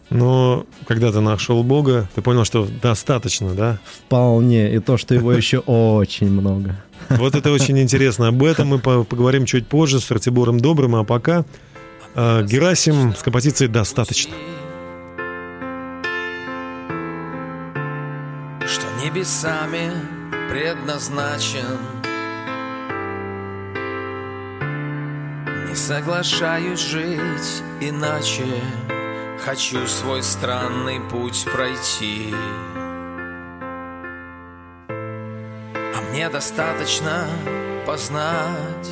Но 0.10 0.66
когда 0.88 1.12
ты 1.12 1.20
нашел 1.20 1.64
Бога, 1.64 2.10
ты 2.16 2.22
понял, 2.22 2.46
что 2.46 2.68
достаточно, 2.82 3.54
да? 3.54 3.80
Вполне. 3.84 4.74
И 4.74 4.80
то, 4.80 4.98
что 4.98 5.14
его 5.14 5.34
еще 5.34 5.58
очень 5.66 6.30
много. 6.30 6.78
Вот 7.10 7.36
это 7.36 7.52
очень 7.52 7.78
интересно. 7.80 8.30
Об 8.30 8.44
этом 8.44 8.70
мы 8.70 8.80
по- 8.80 9.04
поговорим 9.04 9.46
чуть 9.46 9.68
позже 9.68 10.00
с 10.00 10.10
Ратибором 10.10 10.60
Добрым, 10.60 10.96
а 10.96 11.04
пока 11.04 11.44
э, 12.16 12.46
Герасим 12.46 13.14
с 13.16 13.22
композицией 13.22 13.70
«Достаточно». 13.70 14.34
что 18.68 18.86
небесами 19.02 19.92
предназначен. 20.50 22.07
Соглашаюсь 25.78 26.80
жить 26.80 27.64
иначе, 27.80 28.46
хочу 29.46 29.86
свой 29.88 30.24
странный 30.24 31.00
путь 31.00 31.46
пройти. 31.54 32.34
А 34.90 36.02
мне 36.10 36.30
достаточно 36.30 37.28
познать 37.86 38.90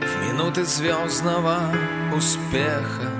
в 0.00 0.26
минуты 0.26 0.64
звездного 0.64 1.58
успеха. 2.16 3.10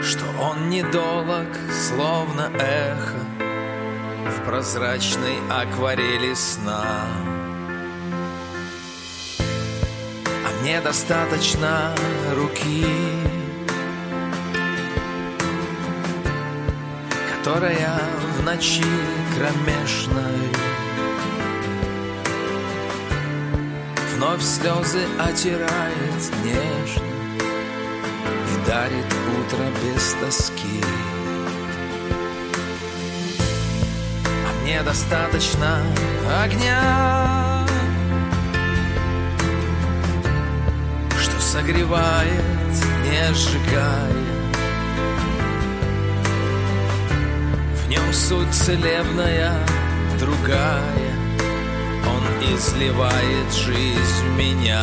что 0.00 0.24
он 0.40 0.70
недолог, 0.70 1.48
словно 1.70 2.50
эхо 2.58 3.27
в 4.28 4.44
прозрачной 4.44 5.38
акварели 5.50 6.34
сна. 6.34 7.06
А 9.38 10.62
мне 10.62 10.80
достаточно 10.80 11.94
руки, 12.34 12.86
которая 17.36 18.00
в 18.38 18.44
ночи 18.44 18.84
кромешной 19.36 20.68
вновь 24.14 24.42
слезы 24.42 25.04
отирает 25.18 26.32
нежно 26.44 27.04
и 28.52 28.66
дарит 28.66 29.06
утро 29.38 29.64
без 29.82 30.14
тоски. 30.14 31.07
А 34.68 34.70
мне 34.70 34.82
достаточно 34.82 35.80
огня, 36.42 37.66
что 41.18 41.40
согревает, 41.40 42.44
не 43.02 43.34
сжигая. 43.34 44.12
В 47.76 47.88
нем 47.88 48.12
суть 48.12 48.52
целебная, 48.52 49.54
другая. 50.20 51.14
Он 52.06 52.54
изливает 52.54 53.54
жизнь 53.54 54.26
в 54.26 54.36
меня. 54.36 54.82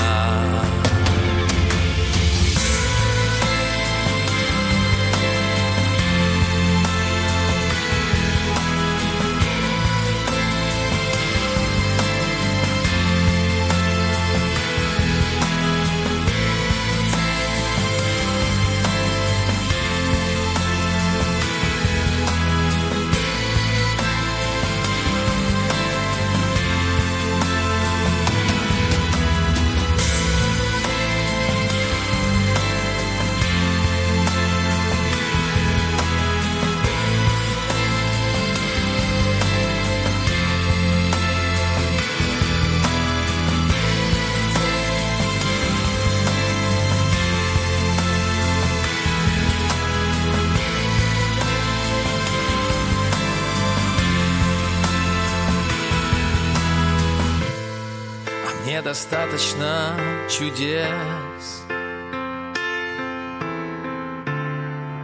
Достаточно 58.95 59.93
чудес. 60.29 61.65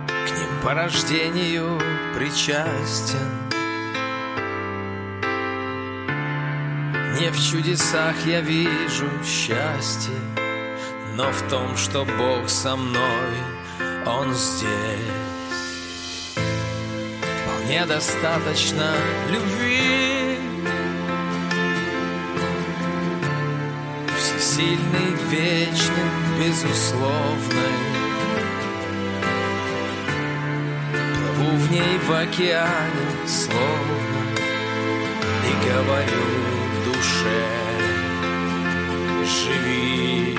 К 0.05 0.31
ним 0.31 0.61
по 0.63 0.73
рождению 0.73 1.77
причастен. 2.15 3.29
Не 7.19 7.29
в 7.31 7.37
чудесах 7.37 8.15
я 8.25 8.39
вижу 8.39 9.09
счастье 9.25 10.15
Но 11.17 11.29
в 11.29 11.41
том, 11.49 11.75
что 11.75 12.05
Бог 12.05 12.47
со 12.47 12.77
мной, 12.77 13.33
Он 14.05 14.33
здесь. 14.33 14.69
Вполне 17.43 17.85
достаточно 17.85 18.93
любви 19.29 19.90
Всесильный, 24.61 25.15
вечный, 25.31 26.11
безусловный. 26.39 27.79
Плыву 31.15 31.57
в 31.57 31.71
ней 31.71 31.97
в 32.07 32.11
океане 32.11 33.07
словно 33.25 34.21
И 35.47 35.67
говорю 35.67 36.27
душе 36.85 37.47
Живи 39.25 40.37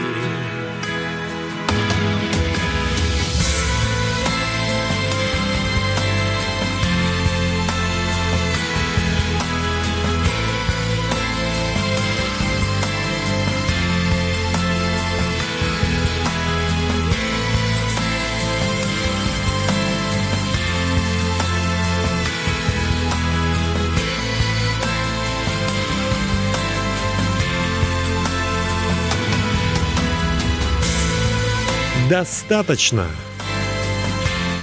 Достаточно. 32.12 33.07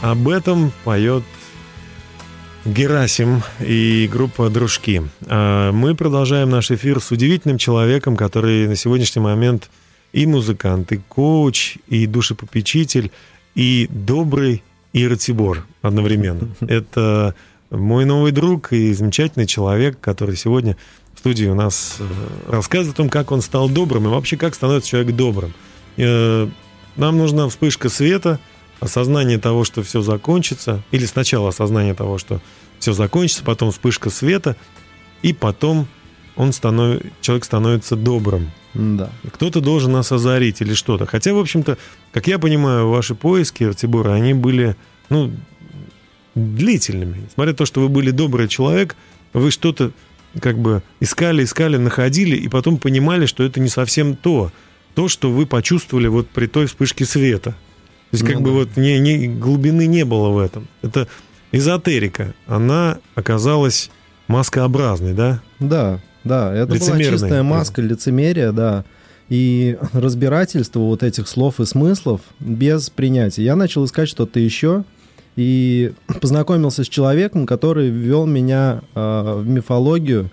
Об 0.03 0.29
этом 0.29 0.71
поет 0.83 1.23
Герасим 2.63 3.41
и 3.59 4.07
группа 4.07 4.51
«Дружки». 4.51 5.01
А 5.25 5.71
Мы 5.71 5.95
продолжаем 5.95 6.51
наш 6.51 6.69
эфир 6.69 7.01
с 7.01 7.09
удивительным 7.09 7.57
человеком, 7.57 8.15
который 8.15 8.67
на 8.67 8.75
сегодняшний 8.75 9.23
момент 9.23 9.71
и 10.13 10.27
музыкант, 10.27 10.91
и 10.91 10.97
коуч, 10.97 11.77
и 11.87 12.05
душепопечитель, 12.05 13.09
и 13.55 13.87
добрый, 13.89 14.61
и 14.93 15.07
ратибор 15.07 15.65
одновременно. 15.81 16.49
Это 16.59 17.33
мой 17.71 18.05
новый 18.05 18.31
друг 18.31 18.73
и 18.73 18.93
замечательный 18.93 19.47
человек, 19.47 19.99
который 19.99 20.35
сегодня 20.35 20.77
в 21.15 21.17
студии 21.17 21.47
у 21.47 21.55
нас 21.55 21.95
э, 21.97 22.03
рассказывает 22.47 22.93
о 22.93 22.97
том, 22.97 23.09
как 23.09 23.31
он 23.31 23.41
стал 23.41 23.69
добрым 23.69 24.05
и 24.05 24.09
вообще 24.09 24.37
как 24.37 24.53
становится 24.53 24.89
человек 24.91 25.15
добрым. 25.15 25.55
Нам 26.99 27.17
нужна 27.17 27.47
вспышка 27.47 27.87
света, 27.87 28.41
осознание 28.81 29.37
того, 29.37 29.63
что 29.63 29.81
все 29.83 30.01
закончится, 30.01 30.83
или 30.91 31.05
сначала 31.05 31.47
осознание 31.47 31.93
того, 31.93 32.17
что 32.17 32.41
все 32.77 32.91
закончится, 32.91 33.45
потом 33.45 33.71
вспышка 33.71 34.09
света, 34.09 34.57
и 35.21 35.31
потом 35.31 35.87
он 36.35 36.51
станов... 36.51 37.01
человек 37.21 37.45
становится 37.45 37.95
добрым. 37.95 38.51
Да. 38.73 39.09
Кто-то 39.31 39.61
должен 39.61 39.93
нас 39.93 40.11
озарить 40.11 40.59
или 40.59 40.73
что-то. 40.73 41.05
Хотя, 41.05 41.33
в 41.33 41.39
общем-то, 41.39 41.77
как 42.11 42.27
я 42.27 42.37
понимаю, 42.37 42.89
ваши 42.89 43.15
поиски, 43.15 43.63
Артибора, 43.63 44.11
они 44.11 44.33
были, 44.33 44.75
ну, 45.09 45.31
длительными. 46.35 47.19
Несмотря 47.29 47.53
на 47.53 47.57
то, 47.57 47.65
что 47.65 47.79
вы 47.79 47.87
были 47.87 48.11
добрый 48.11 48.49
человек, 48.49 48.97
вы 49.31 49.51
что-то 49.51 49.91
как 50.41 50.59
бы 50.59 50.83
искали, 50.99 51.45
искали, 51.45 51.77
находили, 51.77 52.35
и 52.35 52.49
потом 52.49 52.77
понимали, 52.77 53.25
что 53.25 53.43
это 53.43 53.61
не 53.61 53.69
совсем 53.69 54.17
то, 54.17 54.51
то, 54.95 55.07
что 55.07 55.31
вы 55.31 55.45
почувствовали 55.45 56.07
вот 56.07 56.27
при 56.27 56.47
той 56.47 56.65
вспышке 56.65 57.05
света. 57.05 57.51
То 58.11 58.17
есть, 58.17 58.25
как 58.25 58.35
Ну 58.35 58.41
бы 58.41 58.47
да. 58.47 58.53
вот 58.53 58.77
не, 58.77 58.99
не, 58.99 59.27
глубины 59.27 59.85
не 59.85 60.03
было 60.03 60.29
в 60.29 60.39
этом. 60.39 60.67
Это 60.81 61.07
эзотерика. 61.51 62.33
Она 62.47 62.99
оказалась 63.15 63.91
маскообразной, 64.27 65.13
да? 65.13 65.41
Да, 65.59 65.99
да, 66.23 66.53
это 66.53 66.75
была 66.75 66.97
чистая 66.99 67.29
да. 67.29 67.43
маска 67.43 67.81
лицемерия, 67.81 68.51
да. 68.51 68.85
И 69.29 69.77
разбирательство 69.93 70.79
вот 70.79 71.03
этих 71.03 71.27
слов 71.27 71.59
и 71.59 71.65
смыслов 71.65 72.21
без 72.39 72.89
принятия. 72.89 73.43
Я 73.43 73.55
начал 73.55 73.85
искать 73.85 74.09
что-то 74.09 74.39
еще 74.39 74.85
и 75.35 75.93
познакомился 76.21 76.83
с 76.83 76.87
человеком, 76.87 77.45
который 77.45 77.89
ввел 77.89 78.25
меня 78.25 78.81
э, 78.95 79.33
в 79.41 79.47
мифологию 79.47 80.31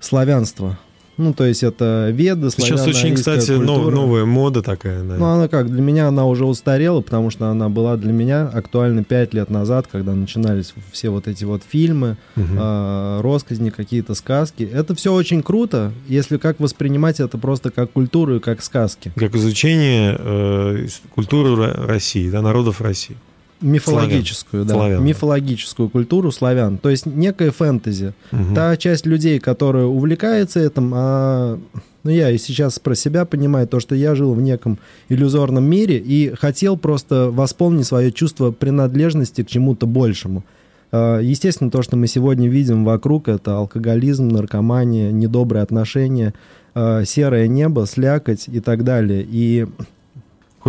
славянства. 0.00 0.78
Ну, 1.18 1.32
то 1.32 1.44
есть 1.46 1.62
это 1.62 2.10
веды, 2.12 2.50
Сейчас 2.50 2.86
очень, 2.86 3.14
кстати, 3.14 3.52
нов- 3.52 3.90
новая 3.90 4.26
мода 4.26 4.62
такая. 4.62 5.02
да. 5.02 5.16
Ну, 5.16 5.24
она 5.24 5.48
как, 5.48 5.70
для 5.70 5.80
меня 5.80 6.08
она 6.08 6.26
уже 6.26 6.44
устарела, 6.44 7.00
потому 7.00 7.30
что 7.30 7.48
она 7.48 7.68
была 7.70 7.96
для 7.96 8.12
меня 8.12 8.50
актуальна 8.52 9.02
5 9.02 9.32
лет 9.32 9.48
назад, 9.50 9.86
когда 9.90 10.12
начинались 10.14 10.74
все 10.92 11.08
вот 11.08 11.26
эти 11.26 11.44
вот 11.44 11.62
фильмы, 11.66 12.18
Мгм. 12.36 12.58
э, 12.60 13.20
росказни, 13.22 13.70
какие-то 13.70 14.14
сказки. 14.14 14.68
Это 14.70 14.94
все 14.94 15.12
очень 15.14 15.42
круто, 15.42 15.92
если 16.06 16.36
как 16.36 16.60
воспринимать 16.60 17.18
это 17.20 17.38
просто 17.38 17.70
как 17.70 17.92
культуру 17.92 18.36
и 18.36 18.40
как 18.40 18.62
сказки. 18.62 19.10
Как 19.16 19.34
изучение 19.34 20.16
э, 20.18 20.86
культуры 21.14 21.50
Ро- 21.54 21.86
России, 21.86 22.28
да, 22.30 22.42
народов 22.42 22.80
России. 22.82 23.16
Мифологическую, 23.60 24.64
да. 24.64 24.74
Славян. 24.74 25.04
Мифологическую 25.04 25.88
культуру 25.88 26.30
славян. 26.30 26.78
То 26.78 26.90
есть 26.90 27.06
некое 27.06 27.50
фэнтези. 27.50 28.12
Мгм. 28.30 28.54
Та 28.54 28.76
часть 28.76 29.06
людей, 29.06 29.38
которая 29.38 29.86
увлекается 29.86 30.60
этим, 30.60 30.92
а 30.94 31.58
ну, 32.06 32.10
я 32.10 32.30
и 32.30 32.38
сейчас 32.38 32.78
про 32.78 32.94
себя 32.94 33.24
понимаю, 33.24 33.66
то, 33.66 33.80
что 33.80 33.94
я 33.94 34.14
жил 34.14 34.32
в 34.32 34.40
неком 34.40 34.78
иллюзорном 35.08 35.64
мире 35.64 35.98
и 35.98 36.32
хотел 36.34 36.76
просто 36.76 37.30
восполнить 37.32 37.86
свое 37.86 38.12
чувство 38.12 38.52
принадлежности 38.52 39.42
к 39.42 39.48
чему-то 39.48 39.86
большему. 39.86 40.44
А, 40.92 41.18
Естественно, 41.18 41.70
то, 41.70 41.82
что 41.82 41.96
мы 41.96 42.06
сегодня 42.06 42.48
видим 42.48 42.84
вокруг, 42.84 43.28
это 43.28 43.56
алкоголизм, 43.56 44.28
наркомания, 44.28 45.10
недобрые 45.10 45.62
отношения, 45.62 46.32
а, 46.74 47.04
серое 47.04 47.48
небо, 47.48 47.86
слякоть 47.86 48.48
и 48.48 48.60
так 48.60 48.84
далее. 48.84 49.26
И 49.28 49.66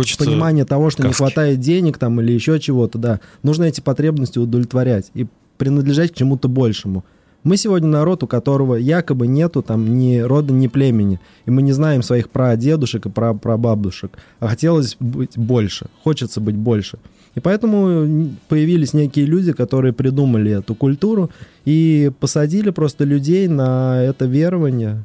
Хочется... 0.02 0.24
понимание 0.24 0.64
того, 0.64 0.90
что 0.90 1.02
не 1.02 1.12
сказки. 1.12 1.34
хватает 1.34 1.60
денег 1.60 1.98
там 1.98 2.20
или 2.20 2.32
еще 2.32 2.58
чего-то, 2.60 2.98
да. 2.98 3.20
Нужно 3.42 3.64
эти 3.64 3.80
потребности 3.80 4.38
удовлетворять 4.38 5.10
и 5.14 5.26
принадлежать 5.56 6.12
к 6.12 6.14
чему-то 6.14 6.48
большему. 6.48 7.04
Мы 7.44 7.56
сегодня 7.56 7.88
народ, 7.88 8.22
у 8.22 8.26
которого 8.26 8.74
якобы 8.74 9.26
нету 9.26 9.62
там 9.62 9.98
ни 9.98 10.18
рода, 10.18 10.52
ни 10.52 10.66
племени. 10.66 11.20
И 11.46 11.50
мы 11.50 11.62
не 11.62 11.72
знаем 11.72 12.02
своих 12.02 12.30
прадедушек 12.30 13.06
и 13.06 13.10
пра 13.10 13.34
прабабушек. 13.34 14.18
А 14.40 14.48
хотелось 14.48 14.96
быть 14.98 15.36
больше. 15.36 15.86
Хочется 16.02 16.40
быть 16.40 16.56
больше. 16.56 16.98
И 17.34 17.40
поэтому 17.40 18.30
появились 18.48 18.92
некие 18.92 19.24
люди, 19.24 19.52
которые 19.52 19.92
придумали 19.92 20.50
эту 20.50 20.74
культуру 20.74 21.30
и 21.64 22.10
посадили 22.18 22.70
просто 22.70 23.04
людей 23.04 23.46
на 23.46 24.02
это 24.02 24.26
верование, 24.26 25.04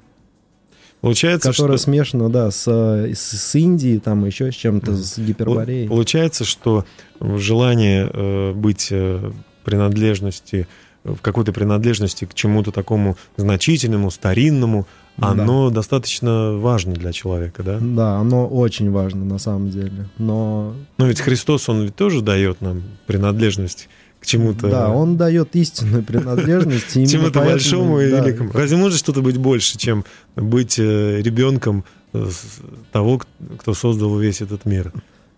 Получается, 1.03 1.51
которое 1.51 1.77
что... 1.77 1.83
смешано, 1.83 2.29
да, 2.29 2.49
с, 2.49 2.65
с, 2.65 3.17
с 3.19 3.55
Индией, 3.55 3.99
там 3.99 4.23
еще 4.23 4.53
с 4.53 4.55
чем-то, 4.55 4.95
с 4.95 5.17
гипербореей. 5.17 5.89
Получается, 5.89 6.45
что 6.45 6.85
желание 7.19 8.09
э, 8.11 8.53
быть 8.53 8.87
э, 8.89 9.31
принадлежности, 9.65 10.65
в 11.03 11.17
какой-то 11.17 11.51
принадлежности 11.51 12.23
к 12.23 12.33
чему-то 12.33 12.71
такому 12.71 13.17
значительному, 13.35 14.11
старинному, 14.11 14.87
Да. 15.17 15.31
оно 15.31 15.69
достаточно 15.71 16.53
важно 16.57 16.93
для 16.93 17.11
человека, 17.11 17.63
да? 17.63 17.79
Да, 17.81 18.15
оно 18.15 18.47
очень 18.47 18.89
важно 18.89 19.25
на 19.25 19.39
самом 19.39 19.71
деле. 19.71 20.07
Но 20.17 20.73
Но 20.97 21.05
ведь 21.07 21.19
Христос, 21.19 21.67
он 21.67 21.83
ведь 21.83 21.97
тоже 21.97 22.21
дает 22.21 22.61
нам 22.61 22.81
принадлежность 23.07 23.89
к 24.23 24.25
чему-то... 24.25 24.69
да, 24.69 24.89
он 24.89 25.17
дает 25.17 25.53
истинную 25.53 26.01
принадлежность. 26.01 26.93
чему-то 26.93 27.41
большому 27.41 27.99
и 27.99 28.05
великому. 28.05 28.51
Разве 28.53 28.77
может 28.77 28.97
что-то 28.97 29.21
быть 29.21 29.37
больше, 29.37 29.77
чем 29.77 30.05
быть 30.37 30.79
э, 30.79 31.21
ребенком 31.21 31.83
э, 32.13 32.29
того, 32.93 33.21
кто 33.57 33.73
создал 33.73 34.17
весь 34.17 34.41
этот 34.41 34.63
мир? 34.63 34.93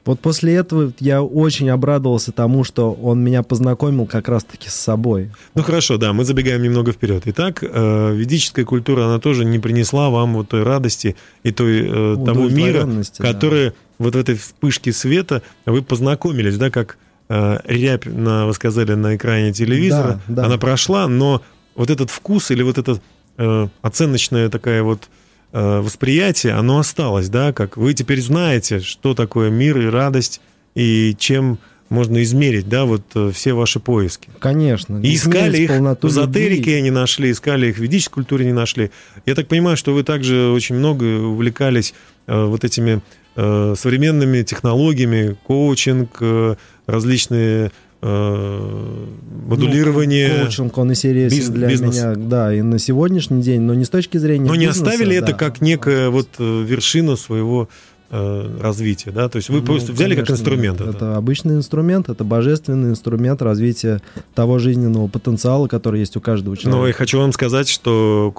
Вот 0.06 0.20
после 0.20 0.54
этого 0.54 0.94
я 1.00 1.24
очень 1.24 1.68
обрадовался 1.72 2.32
тому, 2.32 2.64
что 2.64 2.94
он 2.94 3.24
меня 3.24 3.42
познакомил 3.42 4.06
как 4.06 4.28
раз-таки 4.30 4.70
с 4.70 4.76
собой. 4.76 5.32
Ну 5.56 5.64
хорошо, 5.64 5.98
да, 5.98 6.14
мы 6.14 6.26
забегаем 6.26 6.62
немного 6.62 6.92
вперед. 6.92 7.24
Итак, 7.26 7.64
э, 7.64 8.14
ведическая 8.14 8.66
культура, 8.66 9.06
она 9.06 9.18
тоже 9.18 9.46
не 9.46 9.58
принесла 9.58 10.12
вам 10.12 10.36
вот 10.36 10.50
той 10.50 10.62
радости 10.62 11.16
и 11.42 11.52
той, 11.52 11.88
э, 11.88 12.24
того 12.24 12.50
мира, 12.50 12.88
да. 13.18 13.34
который 13.34 13.72
вот 13.98 14.14
в 14.14 14.18
этой 14.20 14.36
вспышке 14.36 14.94
света 14.94 15.42
вы 15.66 15.82
познакомились, 15.82 16.58
да, 16.58 16.70
как 16.70 17.00
рябь, 17.28 18.06
на, 18.06 18.46
вы 18.46 18.54
сказали, 18.54 18.94
на 18.94 19.16
экране 19.16 19.52
телевизора, 19.52 20.22
Да, 20.28 20.42
да. 20.42 20.46
она 20.46 20.58
прошла, 20.58 21.08
но 21.08 21.42
вот 21.76 21.90
этот 21.90 22.10
вкус 22.10 22.52
или 22.52 22.64
вот 22.64 22.78
эта 22.78 23.00
э, 23.38 23.68
оценочная 23.82 24.50
такая 24.50 24.84
вот 24.84 25.10
э, 25.52 25.80
восприятие, 25.80 26.54
оно 26.54 26.80
осталось, 26.80 27.30
да, 27.30 27.54
как 27.54 27.78
вы 27.78 27.94
теперь 27.94 28.22
знаете, 28.22 28.80
что 28.80 29.14
такое 29.14 29.50
мир 29.50 29.80
и 29.80 29.86
радость, 29.88 30.42
и 30.76 31.16
чем 31.18 31.60
можно 31.90 32.24
измерить, 32.24 32.68
да, 32.68 32.86
вот 32.86 33.04
э, 33.14 33.32
все 33.34 33.54
ваши 33.54 33.80
поиски. 33.80 34.30
Конечно. 34.40 35.00
И 35.00 35.16
искали 35.16 35.58
их 35.58 35.72
в 35.72 36.08
эзотерике 36.08 36.82
не 36.82 36.92
нашли, 36.92 37.32
искали 37.32 37.68
их 37.68 37.78
в 37.78 37.80
ведической 37.80 38.16
культуре 38.24 38.46
не 38.46 38.54
нашли. 38.54 38.92
Я 39.26 39.36
так 39.36 39.48
понимаю, 39.48 39.78
что 39.78 39.94
вы 39.94 40.04
также 40.04 40.50
очень 40.50 40.76
много 40.76 41.04
увлекались 41.04 41.94
э, 42.28 42.46
вот 42.46 42.64
этими 42.64 42.92
э, 42.98 43.00
современными 43.36 44.44
технологиями, 44.44 45.36
коучинг, 45.46 46.18
э, 46.22 46.56
различные 46.88 47.72
э, 48.02 49.06
модулирование. 49.48 50.30
Ну, 50.38 50.44
коучинг, 50.44 50.78
он 50.78 50.92
интересен 50.92 51.38
биз- 51.38 51.50
для 51.52 51.68
бизнес. 51.68 51.96
меня, 51.96 52.16
да, 52.16 52.54
и 52.54 52.62
на 52.62 52.80
сегодняшний 52.80 53.42
день, 53.42 53.62
но 53.62 53.74
не 53.74 53.86
с 53.86 53.90
точки 53.90 54.18
зрения 54.18 54.48
Но 54.48 54.56
не 54.56 54.68
бизнеса, 54.68 54.90
оставили 54.90 55.16
это 55.16 55.28
да. 55.28 55.34
как 55.34 55.62
некая 55.62 56.10
вот 56.10 56.30
э, 56.40 56.64
вершина 56.64 57.16
своего 57.16 57.68
э, 58.12 58.58
развития, 58.62 59.12
да? 59.12 59.28
То 59.30 59.38
есть 59.38 59.50
вы 59.50 59.60
Ну, 59.60 59.66
просто 59.66 59.92
взяли 59.92 60.16
как 60.16 60.28
конечно, 60.28 60.42
инструмент 60.44 60.82
Это. 60.82 60.90
это. 60.92 61.18
обычный 61.18 61.56
инструмент, 61.56 62.10
это 62.10 62.24
божественный 62.24 62.92
инструмент 62.92 63.42
развития 63.42 64.02
того 64.34 64.60
жизненного 64.60 65.08
потенциала, 65.08 65.68
который 65.68 66.00
есть 66.02 66.16
у 66.16 66.22
каждого 66.22 66.56
человека. 66.56 66.80
Но 66.82 66.88
я 66.88 66.94
хочу 66.94 67.20
вам 67.20 67.32
сказать, 67.34 67.68
что 67.70 68.34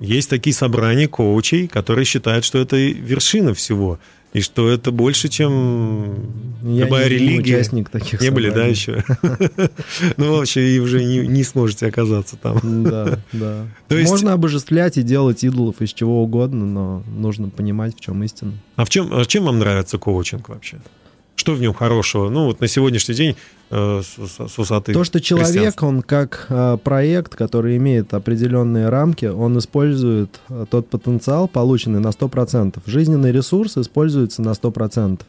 есть 0.00 0.30
такие 0.30 0.54
собрания 0.54 1.08
коучей, 1.08 1.66
которые 1.66 2.04
считают, 2.04 2.44
что 2.44 2.58
это 2.58 2.76
и 2.76 2.92
вершина 2.92 3.54
всего, 3.54 3.98
и 4.32 4.40
что 4.40 4.68
это 4.68 4.90
больше, 4.92 5.28
чем 5.28 6.16
Я 6.62 6.84
любая 6.84 7.08
не- 7.08 7.14
не 7.14 7.18
религия. 7.18 7.54
участник 7.56 7.88
таких 7.88 8.20
Не 8.20 8.30
были, 8.30 8.48
да, 8.50 8.54
собраний. 8.54 8.72
еще? 8.72 9.04
Ну, 10.16 10.36
вообще, 10.36 10.70
и 10.76 10.78
уже 10.80 11.02
не 11.04 11.26
не 11.26 11.42
сможете 11.44 11.86
оказаться 11.86 12.36
там. 12.36 12.58
Да, 12.84 13.18
да. 13.32 13.64
Можно 13.90 14.32
обожествлять 14.34 14.96
и 14.98 15.02
делать 15.02 15.44
идолов 15.44 15.80
из 15.80 15.92
чего 15.92 16.22
угодно, 16.22 16.66
но 16.66 17.02
нужно 17.16 17.48
понимать, 17.48 17.96
в 17.96 18.00
чем 18.00 18.22
истина. 18.22 18.52
А 18.76 18.84
в 18.84 18.90
чем, 18.90 19.08
а 19.12 19.24
чем 19.24 19.44
вам 19.44 19.58
нравится 19.58 19.98
коучинг 19.98 20.48
вообще? 20.48 20.78
Что 21.38 21.54
в 21.54 21.60
нем 21.60 21.72
хорошего? 21.72 22.28
Ну, 22.28 22.46
вот 22.46 22.60
на 22.60 22.66
сегодняшний 22.66 23.14
день 23.14 23.36
э, 23.70 24.02
с, 24.02 24.28
с- 24.28 24.58
высоты 24.58 24.92
То, 24.92 25.04
что 25.04 25.20
человек, 25.20 25.80
он 25.84 26.02
как 26.02 26.46
э, 26.48 26.78
проект, 26.82 27.36
который 27.36 27.76
имеет 27.76 28.12
определенные 28.12 28.88
рамки, 28.88 29.26
он 29.26 29.56
использует 29.56 30.40
э, 30.48 30.66
тот 30.68 30.88
потенциал, 30.90 31.46
полученный 31.46 32.00
на 32.00 32.08
100%. 32.08 32.80
Жизненный 32.86 33.30
ресурс 33.30 33.76
используется 33.78 34.42
на 34.42 34.50
100%. 34.50 35.20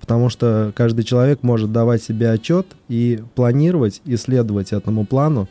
Потому 0.00 0.28
что 0.28 0.72
каждый 0.76 1.02
человек 1.04 1.42
может 1.42 1.72
давать 1.72 2.00
себе 2.00 2.30
отчет 2.30 2.68
и 2.88 3.20
планировать, 3.34 4.02
и 4.04 4.16
следовать 4.16 4.72
этому 4.72 5.04
плану. 5.04 5.48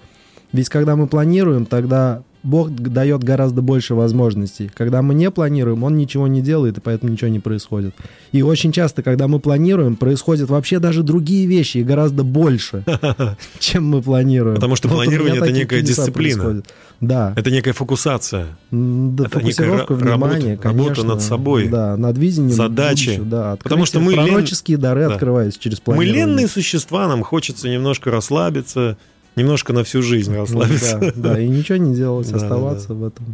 Ведь 0.54 0.70
когда 0.70 0.96
мы 0.96 1.08
планируем, 1.08 1.66
тогда 1.66 2.24
Бог 2.46 2.72
дает 2.72 3.24
гораздо 3.24 3.62
больше 3.62 3.96
возможностей. 3.96 4.70
Когда 4.74 5.02
мы 5.02 5.14
не 5.16 5.30
планируем, 5.32 5.84
Он 5.84 5.98
ничего 5.98 6.28
не 6.28 6.42
делает, 6.42 6.78
и 6.78 6.82
поэтому 6.82 7.12
ничего 7.12 7.30
не 7.30 7.40
происходит. 7.40 7.94
И 8.32 8.42
очень 8.44 8.72
часто, 8.72 9.04
когда 9.04 9.28
мы 9.28 9.40
планируем, 9.40 9.96
происходят 9.96 10.50
вообще 10.50 10.80
даже 10.80 11.04
другие 11.04 11.48
вещи, 11.48 11.80
и 11.80 11.84
гораздо 11.84 12.24
больше, 12.24 12.84
чем 13.60 13.88
мы 13.88 14.02
планируем. 14.02 14.56
Потому 14.56 14.76
что 14.76 14.88
планирование— 14.88 15.38
это 15.42 15.52
некая 15.52 15.82
дисциплина. 15.82 16.62
Да. 17.02 17.34
Это 17.36 17.52
некая 17.52 17.74
фокусация. 17.74 18.46
Да, 18.72 19.26
это 19.26 19.40
некая 19.40 19.40
фокусировка 19.40 19.94
работа- 19.96 20.06
внимания, 20.06 20.60
работа 20.62 20.90
конечно. 20.94 21.04
над 21.04 21.22
собой. 21.22 21.68
Да, 21.68 21.98
над 21.98 22.18
видением. 22.18 22.52
Задачи. 22.56 23.10
будущего, 23.10 23.26
Да, 23.26 23.58
Потому 23.62 23.86
что 23.86 24.00
мы 24.00 24.14
лен- 24.14 24.28
пророческие 24.28 24.78
дары 24.78 25.08
Да. 25.08 25.14
открываются 25.14 25.60
через 25.60 25.80
Мы 25.80 25.84
планирование. 25.96 26.26
ленные 26.26 26.48
существа, 26.48 27.08
нам 27.08 27.24
хочется 27.24 27.68
немножко 27.70 28.12
расслабиться, 28.12 28.98
немножко 29.36 29.74
на 29.74 29.84
всю 29.84 30.02
жизнь 30.02 30.32
Ну, 30.32 30.40
расслабиться. 30.42 31.00
Да, 31.16 31.34
да, 31.34 31.40
и 31.40 31.48
ничего 31.48 31.78
не 31.78 31.96
делать, 31.96 32.30
Да, 32.30 32.38
оставаться 32.38 32.94
в 32.94 33.04
этом. 33.06 33.26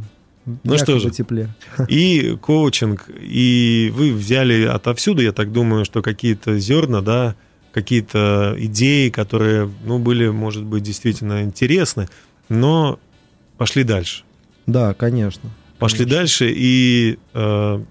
Ну 0.63 0.77
что 0.77 0.97
же. 0.99 1.11
тепле. 1.11 1.49
И 1.87 2.35
коучинг, 2.41 3.09
и 3.19 3.91
вы 3.95 4.11
взяли 4.13 4.63
отовсюду, 4.65 5.21
я 5.21 5.31
так 5.33 5.51
думаю, 5.51 5.85
что 5.85 6.01
какие-то 6.01 6.57
зерна, 6.57 7.01
да, 7.01 7.35
какие-то 7.71 8.55
идеи, 8.57 9.09
которые, 9.09 9.69
ну, 9.85 9.99
были, 9.99 10.29
может 10.29 10.63
быть, 10.63 10.83
действительно 10.83 11.43
интересны, 11.43 12.07
но 12.49 12.99
пошли 13.57 13.83
дальше. 13.83 14.23
Да, 14.65 14.93
конечно. 14.93 15.49
Пошли 15.77 15.99
Конечно. 15.99 16.17
дальше, 16.17 16.53
и 16.55 17.17
э, 17.33 17.83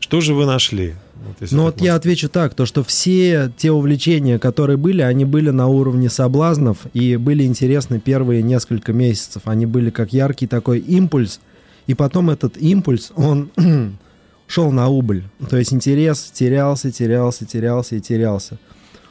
что 0.00 0.20
же 0.20 0.34
вы 0.34 0.46
нашли? 0.46 0.94
Вот 1.28 1.36
Ну 1.50 1.64
так 1.66 1.74
вот 1.74 1.80
я 1.82 1.92
можно 1.92 1.94
отвечу 1.96 2.28
так, 2.28 2.54
то 2.54 2.66
что 2.66 2.82
все 2.82 3.50
те 3.56 3.70
увлечения, 3.70 4.38
которые 4.38 4.76
были, 4.76 5.02
они 5.02 5.24
были 5.24 5.50
на 5.50 5.66
уровне 5.68 6.08
соблазнов 6.10 6.78
и 6.94 7.16
были 7.16 7.44
интересны 7.44 8.00
первые 8.00 8.42
несколько 8.42 8.92
месяцев. 8.92 9.42
Они 9.44 9.66
были 9.66 9.90
как 9.90 10.12
яркий 10.12 10.46
такой 10.46 10.78
импульс, 10.78 11.40
и 11.86 11.94
потом 11.94 12.30
этот 12.30 12.56
импульс, 12.56 13.12
он 13.16 13.50
шел 14.46 14.70
на 14.72 14.88
убыль. 14.88 15.24
То 15.50 15.56
есть 15.56 15.72
интерес 15.72 16.30
терялся, 16.32 16.90
терялся, 16.90 17.44
терялся 17.46 17.96
и 17.96 18.00
терялся. 18.00 18.58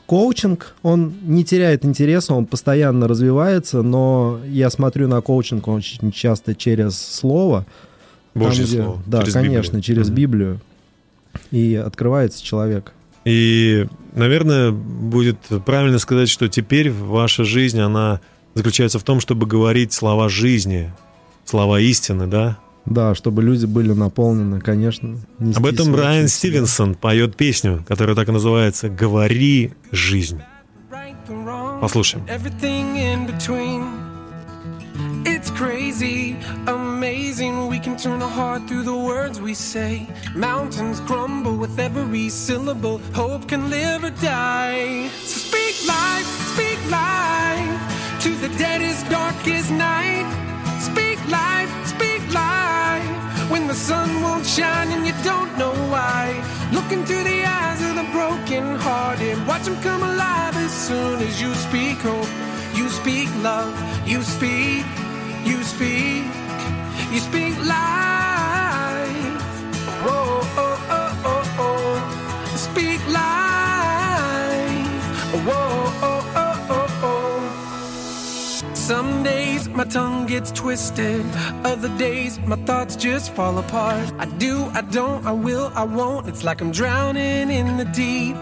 Коучинг, 0.05 0.73
он 0.83 1.13
не 1.23 1.43
теряет 1.43 1.83
интереса, 1.83 2.33
он 2.33 2.45
постоянно 2.45 3.09
развивается, 3.09 3.81
но 3.81 4.39
я 4.47 4.69
смотрю 4.69 5.07
на 5.09 5.19
коучинг 5.21 5.67
очень 5.67 6.11
часто 6.13 6.55
через 6.55 6.97
слово. 6.97 7.65
там, 8.33 8.43
Божье 8.43 8.65
где- 8.65 8.81
слово. 8.83 9.03
Да, 9.05 9.21
через 9.21 9.33
конечно, 9.33 9.71
Библию. 9.77 9.83
через 9.83 10.07
Мгм. 10.07 10.15
Библию. 10.15 10.61
И 11.51 11.75
открывается 11.75 12.43
человек. 12.43 12.93
И, 13.25 13.87
наверное, 14.13 14.71
будет 14.71 15.37
правильно 15.65 15.99
сказать, 15.99 16.29
что 16.29 16.47
теперь 16.47 16.89
ваша 16.91 17.43
жизнь, 17.43 17.79
она 17.79 18.21
заключается 18.53 18.99
в 18.99 19.03
том, 19.03 19.19
чтобы 19.19 19.45
говорить 19.45 19.91
слова 19.91 20.29
жизни, 20.29 20.93
слова 21.45 21.79
истины, 21.79 22.27
да? 22.27 22.57
Да, 22.85 23.15
чтобы 23.15 23.43
люди 23.43 23.65
были 23.65 23.91
наполнены, 23.91 24.61
конечно. 24.61 25.17
Об 25.39 25.65
этом 25.65 25.93
честь. 25.93 26.35
Стивенсон 26.35 26.95
поет 26.95 27.35
песню, 27.35 27.83
которая 27.85 28.15
так 28.15 28.29
и 28.29 28.31
называется 28.31 28.87
«Говори 28.87 29.73
жизнь». 29.91 30.39
Послушаем. 31.81 32.25
Turn 37.97 38.21
a 38.21 38.27
heart 38.27 38.67
through 38.67 38.83
the 38.83 38.95
words 38.95 39.41
we 39.41 39.55
say. 39.55 40.05
Mountains 40.35 40.99
crumble 40.99 41.57
with 41.57 41.79
every 41.79 42.29
syllable. 42.29 42.99
Hope 43.13 43.47
can 43.47 43.71
live 43.71 44.03
or 44.03 44.11
die. 44.21 45.07
So 45.23 45.39
speak 45.49 45.75
life, 45.87 46.27
speak 46.53 46.79
life 46.91 48.21
to 48.21 48.29
the 48.35 48.49
deadest, 48.57 49.09
darkest 49.09 49.71
night. 49.71 50.27
Speak 50.79 51.17
life, 51.27 51.71
speak 51.87 52.21
life 52.33 53.07
when 53.49 53.65
the 53.67 53.73
sun 53.73 54.21
won't 54.21 54.45
shine 54.45 54.91
and 54.91 55.03
you 55.07 55.13
don't 55.23 55.57
know 55.57 55.73
why. 55.89 56.23
Look 56.71 56.91
into 56.91 57.15
the 57.23 57.45
eyes 57.45 57.81
of 57.81 57.95
the 57.95 58.07
broken 58.11 58.75
hearted. 58.75 59.37
Watch 59.47 59.63
them 59.63 59.81
come 59.81 60.03
alive 60.03 60.55
as 60.57 60.71
soon 60.71 61.19
as 61.21 61.41
you 61.41 61.51
speak 61.55 61.97
hope. 61.97 62.29
You 62.75 62.89
speak 62.89 63.29
love, 63.41 63.73
you 64.07 64.21
speak, 64.21 64.85
you 65.45 65.63
speak, 65.63 66.25
you 67.17 67.23
speak 67.23 67.57
life. 67.65 69.41
Whoa, 70.05 70.39
oh, 70.63 70.87
oh, 70.97 71.21
oh, 71.31 71.65
oh. 71.65 72.55
Speak 72.55 73.01
life. 73.07 75.03
Whoa, 75.47 75.69
oh, 76.09 76.33
oh, 76.43 76.67
oh, 76.75 77.03
oh. 77.09 78.73
Some 78.75 79.23
days 79.23 79.67
my 79.67 79.85
tongue 79.85 80.27
gets 80.27 80.51
twisted. 80.51 81.25
Other 81.65 81.89
days 81.97 82.39
my 82.41 82.57
thoughts 82.67 82.95
just 82.95 83.33
fall 83.33 83.57
apart. 83.57 84.13
I 84.19 84.25
do, 84.25 84.65
I 84.75 84.81
don't, 84.81 85.25
I 85.25 85.31
will, 85.31 85.71
I 85.73 85.85
won't. 85.85 86.29
It's 86.29 86.43
like 86.43 86.61
I'm 86.61 86.71
drowning 86.71 87.49
in 87.49 87.77
the 87.77 87.85
deep. 87.85 88.35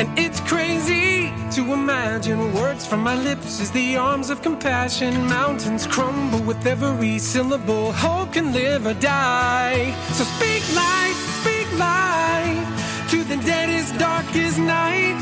And 0.00 0.08
it's 0.18 0.40
crazy 0.40 1.30
to 1.54 1.74
imagine 1.74 2.54
words 2.54 2.86
from 2.86 3.00
my 3.00 3.14
lips 3.14 3.60
as 3.60 3.70
the 3.72 3.94
arms 3.94 4.30
of 4.30 4.40
compassion. 4.40 5.12
Mountains 5.26 5.86
crumble 5.86 6.40
with 6.40 6.64
every 6.66 7.18
syllable. 7.18 7.92
Hope 7.92 8.32
can 8.32 8.54
live 8.54 8.86
or 8.86 8.94
die. 8.94 9.92
So 10.16 10.24
speak 10.24 10.62
light, 10.74 11.14
speak 11.40 11.68
light 11.78 12.64
to 13.10 13.22
the 13.24 13.36
deadest, 13.44 13.98
darkest 13.98 14.58
night. 14.58 15.18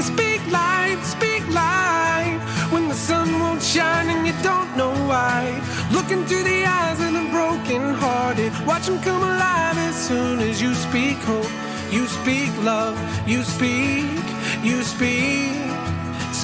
Speak 0.00 0.40
light, 0.50 0.98
speak 1.04 1.46
light 1.50 2.40
when 2.70 2.88
the 2.88 2.94
sun 2.94 3.38
won't 3.38 3.62
shine 3.62 4.08
and 4.08 4.26
you 4.26 4.32
don't 4.42 4.74
know 4.78 4.94
why. 5.10 5.60
Look 5.92 6.10
into 6.10 6.42
the 6.42 6.64
eyes 6.64 6.98
of 7.00 7.12
the 7.12 7.28
broken 7.30 7.92
hearted. 7.92 8.52
Watch 8.66 8.86
them 8.86 9.02
come 9.02 9.22
alive 9.22 9.76
as 9.76 9.96
soon 10.08 10.40
as 10.40 10.62
you 10.62 10.72
speak 10.72 11.18
hope. 11.18 11.52
You 11.90 12.06
speak 12.06 12.50
love, 12.62 12.96
you 13.28 13.42
speak, 13.42 14.24
you 14.62 14.82
speak, 14.82 15.73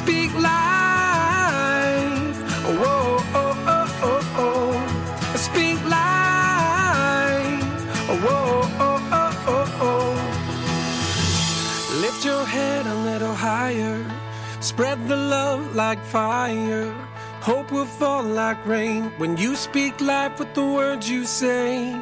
speak 0.02 0.32
life. 0.34 2.36
Whoa, 2.80 3.06
oh, 3.42 3.70
oh, 3.74 3.88
oh, 4.10 4.46
oh. 4.46 4.72
Speak 5.36 5.78
life. 5.98 7.80
Whoa, 8.24 8.50
oh, 8.86 9.00
oh, 9.20 9.32
oh, 9.56 9.84
oh. 9.88 10.10
Lift 12.02 12.20
your 12.24 12.44
head 12.46 12.86
a 12.86 12.94
little 13.08 13.34
higher. 13.34 13.98
Spread 14.60 14.98
the 15.08 15.16
love 15.16 15.74
like 15.74 16.02
fire. 16.04 16.92
Hope 17.40 17.72
will 17.72 17.86
fall 18.00 18.22
like 18.22 18.64
rain 18.66 19.10
when 19.18 19.36
you 19.36 19.56
speak 19.56 20.00
life 20.00 20.38
with 20.38 20.52
the 20.54 20.64
words 20.78 21.10
you 21.10 21.24
say. 21.24 21.96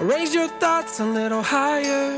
Raise 0.00 0.34
your 0.34 0.48
thoughts 0.62 1.00
a 1.00 1.04
little 1.04 1.42
higher. 1.42 2.08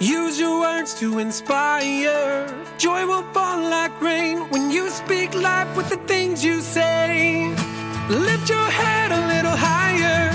Use 0.00 0.38
your 0.38 0.60
words 0.60 0.94
to 1.00 1.18
inspire. 1.18 2.46
Joy 2.78 3.06
will 3.06 3.22
fall 3.32 3.60
like 3.60 3.94
rain 4.00 4.38
when 4.50 4.70
you 4.70 4.90
speak 4.90 5.34
life 5.34 5.76
with 5.76 5.88
the 5.88 5.98
things 6.08 6.44
you 6.44 6.60
say. 6.60 7.54
Lift 8.08 8.48
your 8.48 8.68
head 8.80 9.12
a 9.12 9.20
little 9.32 9.56
higher. 9.56 10.32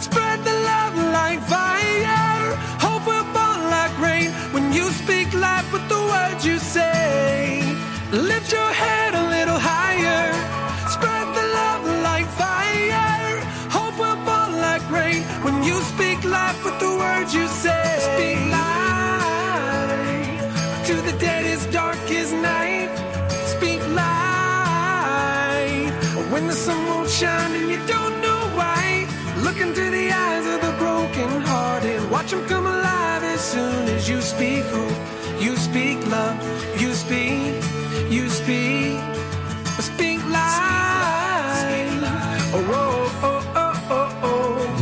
Spread 0.00 0.38
the 0.44 0.52
love 0.70 0.96
like 1.12 1.40
fire. 1.42 2.56
Hope 2.80 3.06
will 3.06 3.28
fall 3.32 3.60
like 3.76 3.94
rain 4.00 4.30
when 4.52 4.72
you 4.72 4.84
speak 5.02 5.32
life 5.34 5.70
with 5.72 5.86
the 5.88 6.00
words 6.12 6.44
you 6.44 6.58
say. 6.58 7.62
Lift 8.10 8.52
your 8.52 8.72
head 8.82 9.03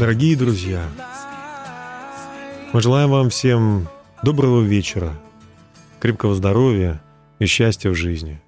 Дорогие 0.03 0.35
друзья, 0.35 0.85
мы 2.73 2.81
желаем 2.81 3.09
вам 3.09 3.31
всем 3.31 3.87
доброго 4.25 4.61
вечера, 4.61 5.17
крепкого 6.01 6.35
здоровья 6.35 7.01
и 7.39 7.47
счастья 7.47 7.89
в 7.89 7.95
жизни. 7.95 8.43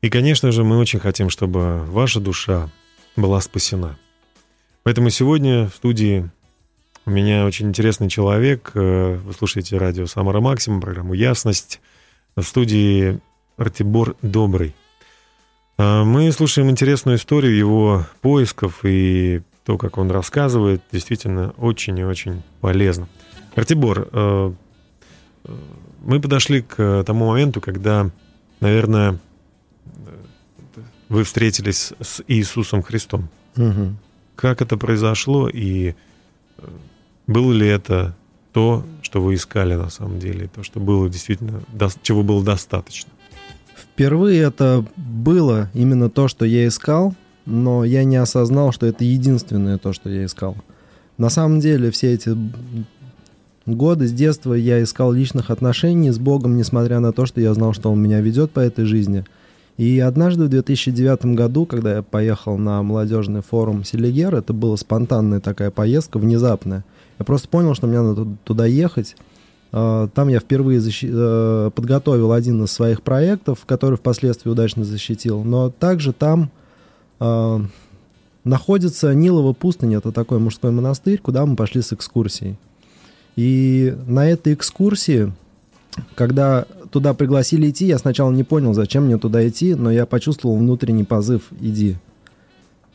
И, 0.00 0.08
конечно 0.08 0.52
же, 0.52 0.62
мы 0.62 0.78
очень 0.78 1.00
хотим, 1.00 1.28
чтобы 1.28 1.84
ваша 1.86 2.20
душа 2.20 2.70
была 3.16 3.40
спасена. 3.40 3.98
Поэтому 4.84 5.10
сегодня 5.10 5.66
в 5.66 5.74
студии 5.74 6.30
у 7.04 7.10
меня 7.10 7.46
очень 7.46 7.66
интересный 7.66 8.08
человек. 8.08 8.70
Э, 8.74 9.16
Вы 9.16 9.32
слушаете 9.32 9.76
радио 9.76 10.06
«Самара 10.06 10.38
Максимум», 10.38 10.80
программу 10.80 11.14
«Ясность». 11.14 11.80
В 12.36 12.44
студии 12.44 13.18
Артибор 13.56 14.14
Добрый. 14.22 14.76
А, 15.78 16.04
Мы 16.04 16.30
слушаем 16.30 16.70
интересную 16.70 17.16
историю 17.16 17.56
его 17.56 18.06
поисков 18.20 18.84
и 18.84 19.42
то, 19.70 19.78
как 19.78 19.98
он 19.98 20.10
рассказывает, 20.10 20.82
действительно 20.90 21.54
очень 21.56 21.96
и 21.96 22.02
очень 22.02 22.42
полезно. 22.60 23.06
Артибор, 23.54 24.08
э, 24.12 24.52
э, 25.44 25.52
мы 26.02 26.20
подошли 26.20 26.62
к 26.62 27.04
тому 27.06 27.28
моменту, 27.28 27.60
когда, 27.60 28.10
наверное, 28.58 29.12
э, 29.12 29.16
вы 31.08 31.22
встретились 31.22 31.92
с 32.00 32.20
Иисусом 32.26 32.82
Христом. 32.82 33.28
Мгм. 33.54 33.96
Как 34.34 34.60
это 34.60 34.76
произошло 34.76 35.48
и 35.48 35.90
э, 35.90 36.68
было 37.28 37.52
ли 37.52 37.68
это 37.68 38.16
то, 38.52 38.84
что 39.02 39.22
вы 39.22 39.34
искали 39.34 39.76
на 39.76 39.88
самом 39.88 40.18
деле, 40.18 40.48
то, 40.52 40.64
что 40.64 40.80
было 40.80 41.08
действительно, 41.08 41.62
чего 42.02 42.24
было 42.24 42.42
достаточно? 42.42 43.12
Впервые 43.76 44.42
это 44.42 44.84
было 44.96 45.70
именно 45.74 46.10
то, 46.10 46.26
что 46.26 46.44
я 46.44 46.66
искал, 46.66 47.14
но 47.50 47.84
я 47.84 48.04
не 48.04 48.16
осознал, 48.16 48.72
что 48.72 48.86
это 48.86 49.04
единственное 49.04 49.78
то, 49.78 49.92
что 49.92 50.08
я 50.08 50.24
искал. 50.24 50.56
На 51.18 51.28
самом 51.28 51.60
деле 51.60 51.90
все 51.90 52.14
эти 52.14 52.30
годы 53.66 54.06
с 54.08 54.12
детства 54.12 54.54
я 54.54 54.82
искал 54.82 55.12
личных 55.12 55.50
отношений 55.50 56.10
с 56.10 56.18
Богом, 56.18 56.56
несмотря 56.56 57.00
на 57.00 57.12
то, 57.12 57.26
что 57.26 57.40
я 57.40 57.52
знал, 57.54 57.72
что 57.72 57.90
Он 57.90 58.00
меня 58.02 58.20
ведет 58.20 58.50
по 58.52 58.60
этой 58.60 58.84
жизни. 58.84 59.24
И 59.76 59.98
однажды 59.98 60.44
в 60.44 60.48
2009 60.48 61.26
году, 61.36 61.64
когда 61.66 61.96
я 61.96 62.02
поехал 62.02 62.58
на 62.58 62.82
молодежный 62.82 63.40
форум 63.42 63.84
Селигер, 63.84 64.34
это 64.34 64.52
была 64.52 64.76
спонтанная 64.76 65.40
такая 65.40 65.70
поездка, 65.70 66.18
внезапная. 66.18 66.84
Я 67.18 67.24
просто 67.24 67.48
понял, 67.48 67.74
что 67.74 67.86
мне 67.86 68.00
надо 68.00 68.26
туда 68.44 68.66
ехать. 68.66 69.16
А, 69.72 70.08
Там 70.08 70.28
я 70.28 70.40
впервые 70.40 70.80
защи- 70.80 71.08
э, 71.10 71.70
подготовил 71.74 72.32
один 72.32 72.64
из 72.64 72.72
своих 72.72 73.02
проектов, 73.02 73.60
который 73.66 73.96
впоследствии 73.96 74.50
удачно 74.50 74.84
защитил. 74.84 75.44
Но 75.44 75.70
также 75.70 76.12
там 76.12 76.50
а, 77.20 77.60
находится 78.44 79.14
Нилова 79.14 79.52
пустынь, 79.52 79.94
это 79.94 80.10
такой 80.10 80.38
мужской 80.38 80.70
монастырь, 80.70 81.18
куда 81.18 81.46
мы 81.46 81.56
пошли 81.56 81.82
с 81.82 81.92
экскурсией. 81.92 82.56
И 83.36 83.94
на 84.06 84.28
этой 84.28 84.54
экскурсии, 84.54 85.32
когда 86.14 86.64
туда 86.90 87.14
пригласили 87.14 87.70
идти, 87.70 87.86
я 87.86 87.98
сначала 87.98 88.30
не 88.32 88.42
понял, 88.42 88.74
зачем 88.74 89.04
мне 89.04 89.18
туда 89.18 89.46
идти, 89.46 89.74
но 89.74 89.90
я 89.90 90.06
почувствовал 90.06 90.56
внутренний 90.56 91.04
позыв 91.04 91.42
«иди». 91.60 91.96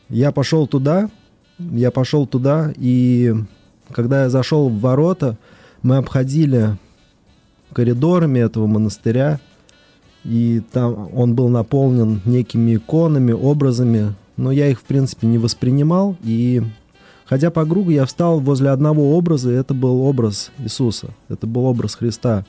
Я 0.08 0.30
пошел 0.30 0.66
туда, 0.66 1.10
я 1.58 1.90
пошел 1.90 2.26
туда, 2.26 2.72
и 2.76 3.34
когда 3.92 4.24
я 4.24 4.30
зашел 4.30 4.68
в 4.68 4.80
ворота, 4.80 5.36
мы 5.82 5.96
обходили 5.96 6.76
коридорами 7.72 8.38
этого 8.38 8.66
монастыря, 8.66 9.40
и 10.26 10.60
там 10.72 11.08
он 11.14 11.34
был 11.34 11.48
наполнен 11.48 12.20
некими 12.24 12.76
иконами, 12.76 13.32
образами, 13.32 14.14
но 14.36 14.50
я 14.50 14.68
их, 14.68 14.80
в 14.80 14.82
принципе, 14.82 15.26
не 15.28 15.38
воспринимал, 15.38 16.16
и 16.24 16.62
ходя 17.26 17.50
по 17.50 17.64
кругу, 17.64 17.90
я 17.90 18.04
встал 18.06 18.40
возле 18.40 18.70
одного 18.70 19.16
образа, 19.16 19.52
и 19.52 19.54
это 19.54 19.72
был 19.72 20.02
образ 20.02 20.50
Иисуса, 20.58 21.10
это 21.28 21.46
был 21.46 21.64
образ 21.64 21.94
Христа. 21.94 22.44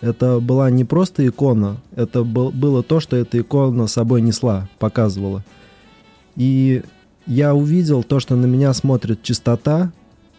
Это 0.00 0.38
была 0.38 0.70
не 0.70 0.84
просто 0.84 1.26
икона, 1.26 1.78
это 1.96 2.22
был- 2.22 2.50
было 2.52 2.82
то, 2.82 3.00
что 3.00 3.16
эта 3.16 3.40
икона 3.40 3.88
собой 3.88 4.20
несла, 4.20 4.68
показывала. 4.78 5.44
И 6.36 6.82
я 7.26 7.54
увидел 7.54 8.04
то, 8.04 8.20
что 8.20 8.36
на 8.36 8.46
меня 8.46 8.72
смотрит 8.74 9.22
чистота 9.22 9.92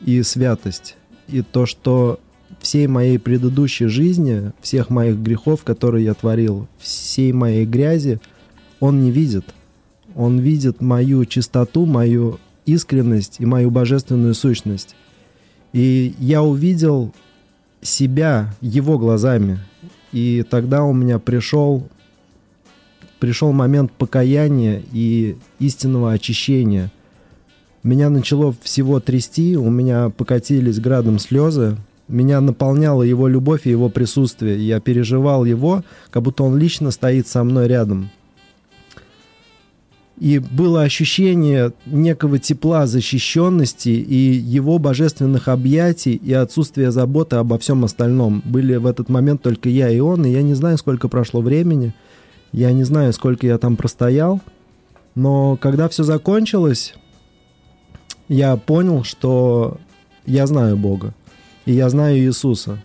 и 0.06 0.22
святость, 0.24 0.96
и 1.28 1.42
то, 1.42 1.66
что 1.66 2.20
всей 2.60 2.88
моей 2.88 3.20
предыдущей 3.20 3.88
жизни, 3.88 4.52
всех 4.62 4.90
моих 4.90 5.18
грехов, 5.18 5.64
которые 5.64 6.06
я 6.06 6.14
творил, 6.14 6.68
всей 6.80 7.32
моей 7.32 7.66
грязи, 7.66 8.20
он 8.80 9.02
не 9.02 9.12
видит. 9.12 9.46
Он 10.16 10.40
видит 10.40 10.82
мою 10.82 11.26
чистоту, 11.26 11.86
мою 11.86 12.40
искренность 12.66 13.38
и 13.40 13.46
мою 13.46 13.72
божественную 13.72 14.34
сущность. 14.34 14.96
И 15.74 16.14
я 16.20 16.42
увидел 16.42 17.14
себя 17.82 18.54
его 18.62 18.98
глазами. 18.98 19.60
И 20.12 20.44
тогда 20.50 20.84
у 20.84 20.94
меня 20.94 21.20
пришел, 21.20 21.88
пришел 23.20 23.52
момент 23.52 23.92
покаяния 23.92 24.82
и 24.92 25.38
истинного 25.60 26.14
очищения. 26.14 26.92
Меня 27.84 28.10
начало 28.10 28.54
всего 28.62 29.00
трясти, 29.00 29.56
у 29.56 29.70
меня 29.70 30.10
покатились 30.10 30.80
градом 30.80 31.20
слезы. 31.20 31.78
Меня 32.10 32.42
наполняла 32.42 33.04
его 33.04 33.28
любовь 33.28 33.66
и 33.66 33.70
его 33.70 33.88
присутствие. 33.90 34.60
Я 34.68 34.80
переживал 34.80 35.46
его, 35.46 35.84
как 36.10 36.24
будто 36.24 36.44
он 36.44 36.58
лично 36.58 36.92
стоит 36.92 37.28
со 37.28 37.44
мной 37.44 37.68
рядом. 37.68 38.10
И 40.20 40.40
было 40.40 40.82
ощущение 40.82 41.72
некого 41.86 42.40
тепла, 42.40 42.88
защищенности 42.88 43.90
и 43.90 44.34
его 44.34 44.78
божественных 44.78 45.48
объятий 45.48 46.16
и 46.16 46.34
отсутствия 46.34 46.92
заботы 46.92 47.38
обо 47.38 47.58
всем 47.58 47.86
остальном. 47.86 48.42
Были 48.44 48.76
в 48.76 48.86
этот 48.86 49.08
момент 49.08 49.42
только 49.42 49.70
я 49.70 49.90
и 49.90 50.00
он, 50.00 50.26
и 50.26 50.32
я 50.32 50.42
не 50.42 50.56
знаю, 50.56 50.78
сколько 50.78 51.08
прошло 51.08 51.40
времени, 51.40 51.94
я 52.52 52.74
не 52.74 52.84
знаю, 52.84 53.14
сколько 53.14 53.48
я 53.48 53.58
там 53.58 53.78
простоял, 53.78 54.42
но 55.16 55.56
когда 55.56 55.88
все 55.88 56.04
закончилось, 56.04 56.96
я 58.28 58.58
понял, 58.58 59.04
что 59.06 59.78
я 60.26 60.46
знаю 60.48 60.76
Бога, 60.76 61.14
и 61.70 61.74
я 61.74 61.88
знаю 61.90 62.18
Иисуса. 62.18 62.80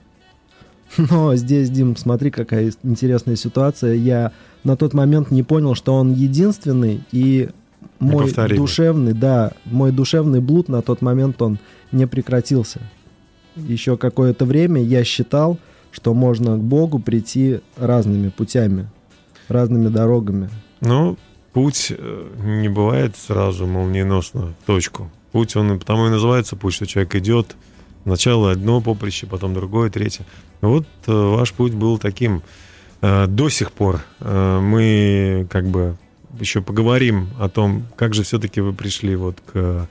Но 0.99 1.35
здесь, 1.37 1.70
Дим, 1.70 1.97
смотри, 1.97 2.31
какая 2.31 2.70
интересная 2.83 3.35
ситуация. 3.35 3.94
Я 3.94 4.33
на 4.62 4.77
тот 4.77 4.92
момент 4.92 5.31
не 5.31 5.42
понял, 5.42 5.75
что 5.75 5.94
он 5.94 6.12
единственный, 6.12 7.01
и 7.11 7.49
мой 7.99 8.31
душевный, 8.51 9.14
да, 9.14 9.53
мой 9.64 9.90
душевный 9.90 10.40
блуд 10.40 10.68
на 10.68 10.83
тот 10.83 11.01
момент 11.01 11.40
он 11.40 11.59
не 11.92 12.07
прекратился. 12.07 12.81
Еще 13.57 13.97
какое-то 13.97 14.44
время 14.44 14.83
я 14.83 15.03
считал, 15.03 15.57
что 15.90 16.12
можно 16.12 16.59
к 16.59 16.61
Богу 16.61 16.99
прийти 16.99 17.61
разными 17.79 18.29
путями, 18.29 18.90
разными 19.49 19.88
дорогами. 19.88 20.51
Ну, 20.83 21.16
путь 21.55 21.90
э, 21.97 22.27
не 22.44 22.68
бывает 22.68 23.16
сразу 23.16 23.66
молниеносно 23.66 24.53
в 24.62 24.66
точку. 24.66 25.11
Путь, 25.33 25.57
он 25.57 25.79
потому 25.79 26.09
и 26.09 26.11
называется 26.11 26.55
путь, 26.55 26.75
что 26.75 26.87
человек 26.87 27.14
идет 27.14 27.57
Сначала 28.05 28.53
одно 28.53 28.81
поприще, 28.81 29.27
потом 29.27 29.55
другое, 29.55 29.90
третье. 29.90 30.27
Вот 30.61 30.87
э, 31.07 31.12
ваш 31.12 31.53
путь 31.53 31.73
был 31.73 31.99
таким. 31.99 32.43
Э, 33.01 33.27
до 33.27 33.49
сих 33.49 33.73
пор 33.73 34.03
э, 34.21 34.61
мы 34.61 35.47
как 35.51 35.67
бы 35.67 35.97
еще 36.38 36.61
поговорим 36.61 37.31
о 37.40 37.49
том, 37.49 37.87
как 37.97 38.12
же 38.12 38.23
все-таки 38.23 38.61
вы 38.61 38.73
пришли 38.73 39.17
вот 39.17 39.38
к 39.53 39.88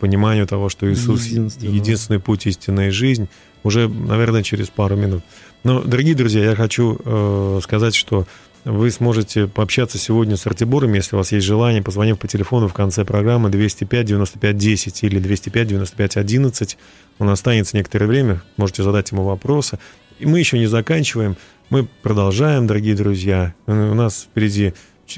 пониманию 0.00 0.46
того, 0.46 0.70
что 0.70 0.90
Иисус 0.90 1.26
единственный 1.26 2.18
путь, 2.18 2.46
истинная 2.46 2.90
жизнь, 2.90 3.28
уже, 3.62 3.88
наверное, 3.88 4.42
через 4.42 4.70
пару 4.70 4.96
минут. 4.96 5.22
Но, 5.64 5.82
дорогие 5.82 6.14
друзья, 6.14 6.42
я 6.44 6.56
хочу 6.56 7.60
сказать, 7.62 7.94
что 7.94 8.26
вы 8.64 8.90
сможете 8.90 9.46
пообщаться 9.46 9.98
сегодня 9.98 10.38
с 10.38 10.46
Артибором, 10.46 10.94
если 10.94 11.14
у 11.14 11.18
вас 11.18 11.32
есть 11.32 11.44
желание, 11.44 11.82
позвонив 11.82 12.18
по 12.18 12.26
телефону 12.26 12.66
в 12.68 12.72
конце 12.72 13.04
программы 13.04 13.50
205-95-10 13.50 15.00
или 15.02 15.20
205-95-11. 15.20 16.76
Он 17.18 17.28
останется 17.28 17.76
некоторое 17.76 18.06
время, 18.06 18.42
можете 18.56 18.82
задать 18.82 19.10
ему 19.12 19.24
вопросы. 19.24 19.78
И 20.18 20.24
мы 20.24 20.38
еще 20.38 20.58
не 20.58 20.66
заканчиваем, 20.66 21.36
мы 21.68 21.86
продолжаем, 22.02 22.66
дорогие 22.66 22.94
друзья. 22.94 23.54
Э, 23.66 23.90
у 23.90 23.94
нас 23.94 24.28
впереди 24.30 24.72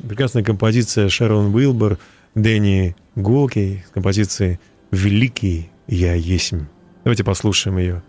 прекрасная 0.08 0.42
композиция 0.42 1.08
Шерон 1.08 1.54
Уилбер, 1.54 1.98
Дэнни 2.34 2.96
Голки, 3.14 3.84
композиции 3.94 4.58
«Великий 4.90 5.70
я 5.86 6.14
есмь». 6.14 6.64
Давайте 7.04 7.22
послушаем 7.22 7.78
ее. 7.78 8.02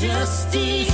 Just 0.00 0.54
eat. 0.54 0.87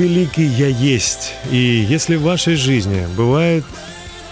Великий 0.00 0.46
я 0.46 0.68
есть. 0.68 1.34
И 1.50 1.56
если 1.56 2.16
в 2.16 2.22
вашей 2.22 2.56
жизни 2.56 3.06
бывает, 3.16 3.64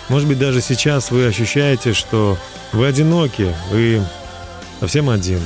может 0.08 0.26
быть, 0.26 0.38
даже 0.38 0.62
сейчас 0.62 1.10
вы 1.10 1.26
ощущаете, 1.26 1.92
что 1.92 2.38
вы 2.72 2.86
одиноки, 2.86 3.54
вы 3.70 4.02
совсем 4.80 5.10
один. 5.10 5.40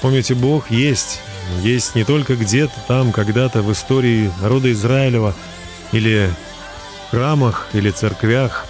Помните, 0.00 0.34
Бог 0.34 0.70
есть. 0.70 1.20
Есть 1.62 1.96
не 1.96 2.04
только 2.04 2.36
где-то 2.36 2.74
там, 2.86 3.10
когда-то 3.10 3.62
в 3.62 3.72
истории 3.72 4.30
народа 4.40 4.70
Израилева, 4.70 5.34
или 5.90 6.30
храмах, 7.10 7.68
или 7.72 7.90
церквях. 7.90 8.66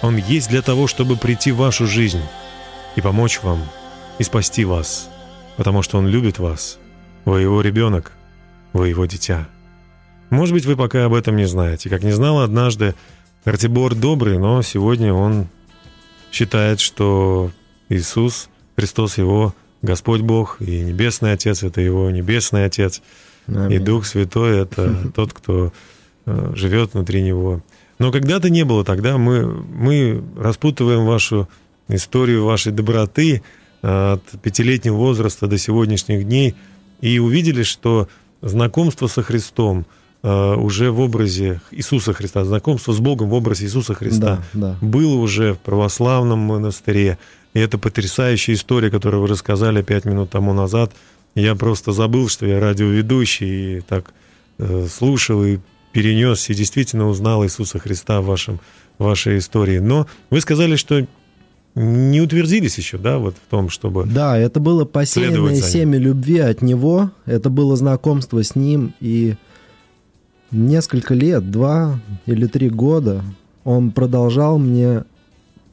Он 0.00 0.16
есть 0.16 0.48
для 0.48 0.62
того, 0.62 0.88
чтобы 0.88 1.16
прийти 1.16 1.52
в 1.52 1.58
вашу 1.58 1.86
жизнь 1.86 2.22
и 2.96 3.00
помочь 3.00 3.40
вам, 3.42 3.62
и 4.18 4.24
спасти 4.24 4.64
вас, 4.64 5.08
потому 5.56 5.82
что 5.82 5.98
Он 5.98 6.08
любит 6.08 6.38
вас. 6.38 6.78
Вы 7.24 7.42
его 7.42 7.60
ребенок, 7.60 8.12
вы 8.72 8.88
его 8.88 9.06
дитя. 9.06 9.46
Может 10.32 10.54
быть, 10.54 10.64
вы 10.64 10.76
пока 10.76 11.04
об 11.04 11.12
этом 11.12 11.36
не 11.36 11.44
знаете. 11.44 11.90
Как 11.90 12.02
не 12.02 12.12
знал 12.12 12.40
однажды 12.40 12.94
Артибор 13.44 13.94
добрый, 13.94 14.38
но 14.38 14.62
сегодня 14.62 15.12
он 15.12 15.46
считает, 16.32 16.80
что 16.80 17.50
Иисус, 17.90 18.48
Христос 18.74 19.18
его 19.18 19.54
Господь 19.82 20.22
Бог, 20.22 20.56
и 20.62 20.80
Небесный 20.80 21.32
Отец– 21.32 21.62
это 21.62 21.82
его 21.82 22.10
Небесный 22.10 22.64
Отец, 22.64 23.02
и 23.46 23.52
Аминь. 23.54 23.84
Дух 23.84 24.06
Святой– 24.06 24.60
это 24.62 25.10
тот, 25.14 25.34
кто 25.34 25.70
э, 26.24 26.52
живет 26.54 26.94
внутри 26.94 27.20
него. 27.20 27.60
Но 27.98 28.10
когда-то 28.10 28.48
не 28.48 28.64
было 28.64 28.86
тогда, 28.86 29.18
мы, 29.18 29.44
мы 29.46 30.24
распутываем 30.38 31.04
вашу 31.04 31.46
историю 31.88 32.46
вашей 32.46 32.72
доброты 32.72 33.42
э, 33.82 34.12
от 34.14 34.22
пятилетнего 34.40 34.96
возраста 34.96 35.46
до 35.46 35.58
сегодняшних 35.58 36.24
дней 36.24 36.54
и 37.02 37.18
увидели, 37.18 37.64
что 37.64 38.08
знакомство 38.40 39.08
со 39.08 39.22
Христом 39.22 39.84
уже 40.22 40.92
в 40.92 41.00
образе 41.00 41.60
Иисуса 41.72 42.12
Христа, 42.12 42.44
знакомство 42.44 42.92
с 42.92 43.00
Богом 43.00 43.28
в 43.28 43.34
образе 43.34 43.64
Иисуса 43.64 43.94
Христа 43.94 44.42
Да, 44.52 44.76
да. 44.80 44.86
было 44.86 45.16
уже 45.16 45.54
в 45.54 45.58
православном 45.58 46.38
монастыре. 46.38 47.18
И 47.54 47.58
это 47.58 47.76
потрясающая 47.76 48.54
история, 48.54 48.90
которую 48.90 49.22
вы 49.22 49.28
рассказали 49.28 49.82
пять 49.82 50.04
минут 50.04 50.30
тому 50.30 50.52
назад. 50.52 50.92
Я 51.34 51.54
просто 51.54 51.92
забыл, 51.92 52.28
что 52.28 52.46
я 52.46 52.60
радиоведущий, 52.60 53.78
и 53.78 53.80
так 53.80 54.12
э, 54.58 54.86
слушал 54.88 55.44
и 55.44 55.58
перенес, 55.92 56.48
и 56.50 56.54
действительно 56.54 57.08
узнал 57.08 57.44
Иисуса 57.44 57.78
Христа 57.78 58.20
в, 58.20 58.26
вашем, 58.26 58.60
вашей 58.98 59.38
истории. 59.38 59.78
Но 59.78 60.06
вы 60.30 60.40
сказали, 60.40 60.76
что 60.76 61.06
не 61.74 62.20
утвердились 62.20 62.76
еще, 62.76 62.98
да, 62.98 63.18
вот 63.18 63.36
в 63.36 63.50
том, 63.50 63.70
чтобы... 63.70 64.04
Да, 64.04 64.36
это 64.36 64.60
было 64.60 64.84
посеянное 64.84 65.60
семя 65.60 65.98
любви 65.98 66.38
от 66.38 66.60
него, 66.60 67.10
это 67.24 67.48
было 67.48 67.76
знакомство 67.76 68.42
с 68.42 68.54
ним, 68.54 68.94
и 69.00 69.36
несколько 70.52 71.14
лет, 71.14 71.50
два 71.50 71.98
или 72.26 72.46
три 72.46 72.68
года, 72.70 73.22
он 73.64 73.90
продолжал 73.90 74.58
мне 74.58 75.04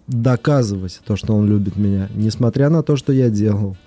доказывать 0.07 1.01
то, 1.05 1.15
что 1.15 1.35
он 1.35 1.47
любит 1.47 1.75
меня, 1.75 2.09
несмотря 2.15 2.69
на 2.69 2.81
то, 2.81 2.95
что 2.95 3.13
я 3.13 3.29
делал. 3.29 3.77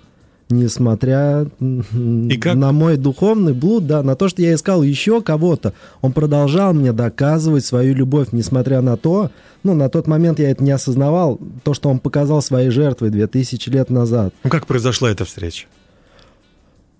Несмотря 0.49 1.47
И 1.61 2.37
как? 2.37 2.55
на 2.55 2.71
мой 2.71 2.97
духовный 2.97 3.53
блуд, 3.53 3.87
да, 3.87 4.03
на 4.03 4.15
то, 4.15 4.27
что 4.27 4.41
я 4.41 4.53
искал 4.53 4.83
еще 4.83 5.21
кого-то, 5.21 5.73
он 6.01 6.11
продолжал 6.11 6.73
мне 6.73 6.91
доказывать 6.91 7.65
свою 7.65 7.95
любовь, 7.95 8.27
несмотря 8.33 8.81
на 8.81 8.97
то, 8.97 9.31
ну, 9.63 9.73
на 9.73 9.89
тот 9.89 10.05
момент 10.05 10.39
я 10.39 10.51
это 10.51 10.63
не 10.63 10.71
осознавал, 10.71 11.39
то, 11.63 11.73
что 11.73 11.89
он 11.89 11.99
показал 11.99 12.41
своей 12.41 12.69
жертвой 12.69 13.09
2000 13.09 13.69
лет 13.69 13.89
назад. 13.89 14.33
Ну, 14.43 14.49
как 14.49 14.67
произошла 14.67 15.09
эта 15.09 15.25
встреча? 15.25 15.65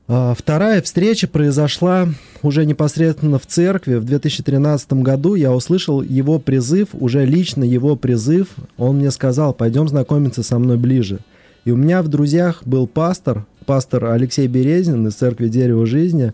А, 0.08 0.34
Вторая 0.34 0.82
встреча 0.82 1.28
произошла 1.28 2.10
уже 2.42 2.66
непосредственно 2.66 3.40
в 3.40 3.46
церкви. 3.46 3.96
В 3.96 4.06
2013 4.06 4.94
году 4.94 5.36
я 5.36 5.54
услышал 5.54 6.02
его 6.02 6.40
призыв, 6.40 6.90
уже 6.94 7.26
лично 7.26 7.64
его 7.64 7.96
призыв. 7.96 8.48
Он 8.78 8.98
мне 8.98 9.12
сказал, 9.12 9.54
пойдем 9.54 9.88
знакомиться 9.88 10.44
со 10.44 10.60
мной 10.60 10.78
ближе. 10.78 11.20
И 11.66 11.72
у 11.72 11.78
меня 11.78 12.02
в 12.02 12.10
друзьях 12.10 12.64
был 12.66 12.88
пастор, 12.88 13.46
пастор 13.66 14.06
Алексей 14.06 14.48
Березин 14.48 15.08
из 15.08 15.16
церкви 15.16 15.48
Дерево 15.48 15.86
Жизни. 15.86 16.34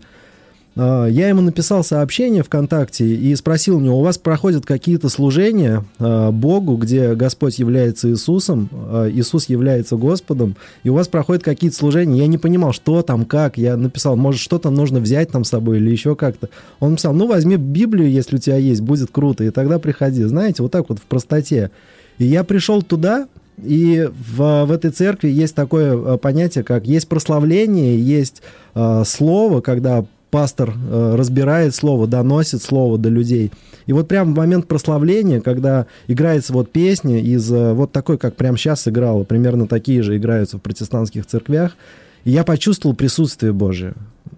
А, 0.76 1.06
Я 1.06 1.28
ему 1.28 1.40
написал 1.40 1.82
сообщение 1.82 2.42
ВКонтакте 2.42 3.06
и 3.06 3.34
спросил 3.34 3.78
у 3.78 3.80
него, 3.80 3.98
у 3.98 4.02
вас 4.02 4.18
проходят 4.18 4.64
какие-то 4.64 5.08
служения 5.08 5.84
а, 5.98 6.30
Богу, 6.30 6.76
где 6.76 7.14
Господь 7.14 7.58
является 7.58 8.10
Иисусом, 8.10 8.68
а, 8.72 9.08
Иисус 9.08 9.48
является 9.48 9.96
Господом, 9.96 10.56
и 10.82 10.88
у 10.88 10.94
вас 10.94 11.08
проходят 11.08 11.42
какие-то 11.42 11.76
служения. 11.76 12.18
Я 12.18 12.26
не 12.26 12.38
понимал, 12.38 12.72
что 12.72 13.02
там, 13.02 13.24
как. 13.24 13.58
Я 13.58 13.76
написал, 13.76 14.16
может, 14.16 14.40
что-то 14.40 14.70
нужно 14.70 15.00
взять 15.00 15.30
там 15.30 15.44
с 15.44 15.50
собой 15.50 15.78
или 15.78 15.90
еще 15.90 16.14
как-то. 16.14 16.48
Он 16.78 16.92
написал, 16.92 17.12
ну, 17.14 17.26
возьми 17.26 17.56
Библию, 17.56 18.10
если 18.10 18.36
у 18.36 18.38
тебя 18.38 18.56
есть, 18.56 18.80
будет 18.80 19.10
круто, 19.10 19.44
и 19.44 19.50
тогда 19.50 19.78
приходи. 19.78 20.22
Знаете, 20.24 20.62
вот 20.62 20.72
так 20.72 20.88
вот 20.88 20.98
в 20.98 21.02
простоте. 21.02 21.70
И 22.18 22.24
я 22.24 22.44
пришел 22.44 22.82
туда, 22.82 23.28
и 23.62 24.08
в, 24.10 24.64
в 24.64 24.72
этой 24.72 24.90
церкви 24.90 25.28
есть 25.28 25.54
такое 25.54 26.16
понятие, 26.16 26.64
как 26.64 26.86
есть 26.86 27.08
прославление, 27.08 27.98
есть 27.98 28.42
э, 28.74 29.02
слово, 29.04 29.60
когда 29.60 30.04
пастор 30.30 30.74
э, 30.74 31.14
разбирает 31.16 31.74
слово, 31.74 32.06
доносит 32.06 32.62
слово 32.62 32.98
до 32.98 33.08
людей. 33.08 33.50
И 33.86 33.92
вот 33.92 34.08
прямо 34.08 34.32
в 34.32 34.36
момент 34.36 34.68
прославления, 34.68 35.40
когда 35.40 35.86
играется 36.06 36.52
вот 36.52 36.70
песня 36.70 37.20
из 37.20 37.50
э, 37.52 37.72
вот 37.72 37.92
такой, 37.92 38.18
как 38.18 38.36
прямо 38.36 38.56
сейчас 38.56 38.86
играла, 38.88 39.24
примерно 39.24 39.66
такие 39.66 40.02
же 40.02 40.16
играются 40.16 40.58
в 40.58 40.62
протестантских 40.62 41.26
церквях, 41.26 41.76
я 42.24 42.44
почувствовал 42.44 42.94
присутствие 42.94 43.52
Божие. 43.52 43.94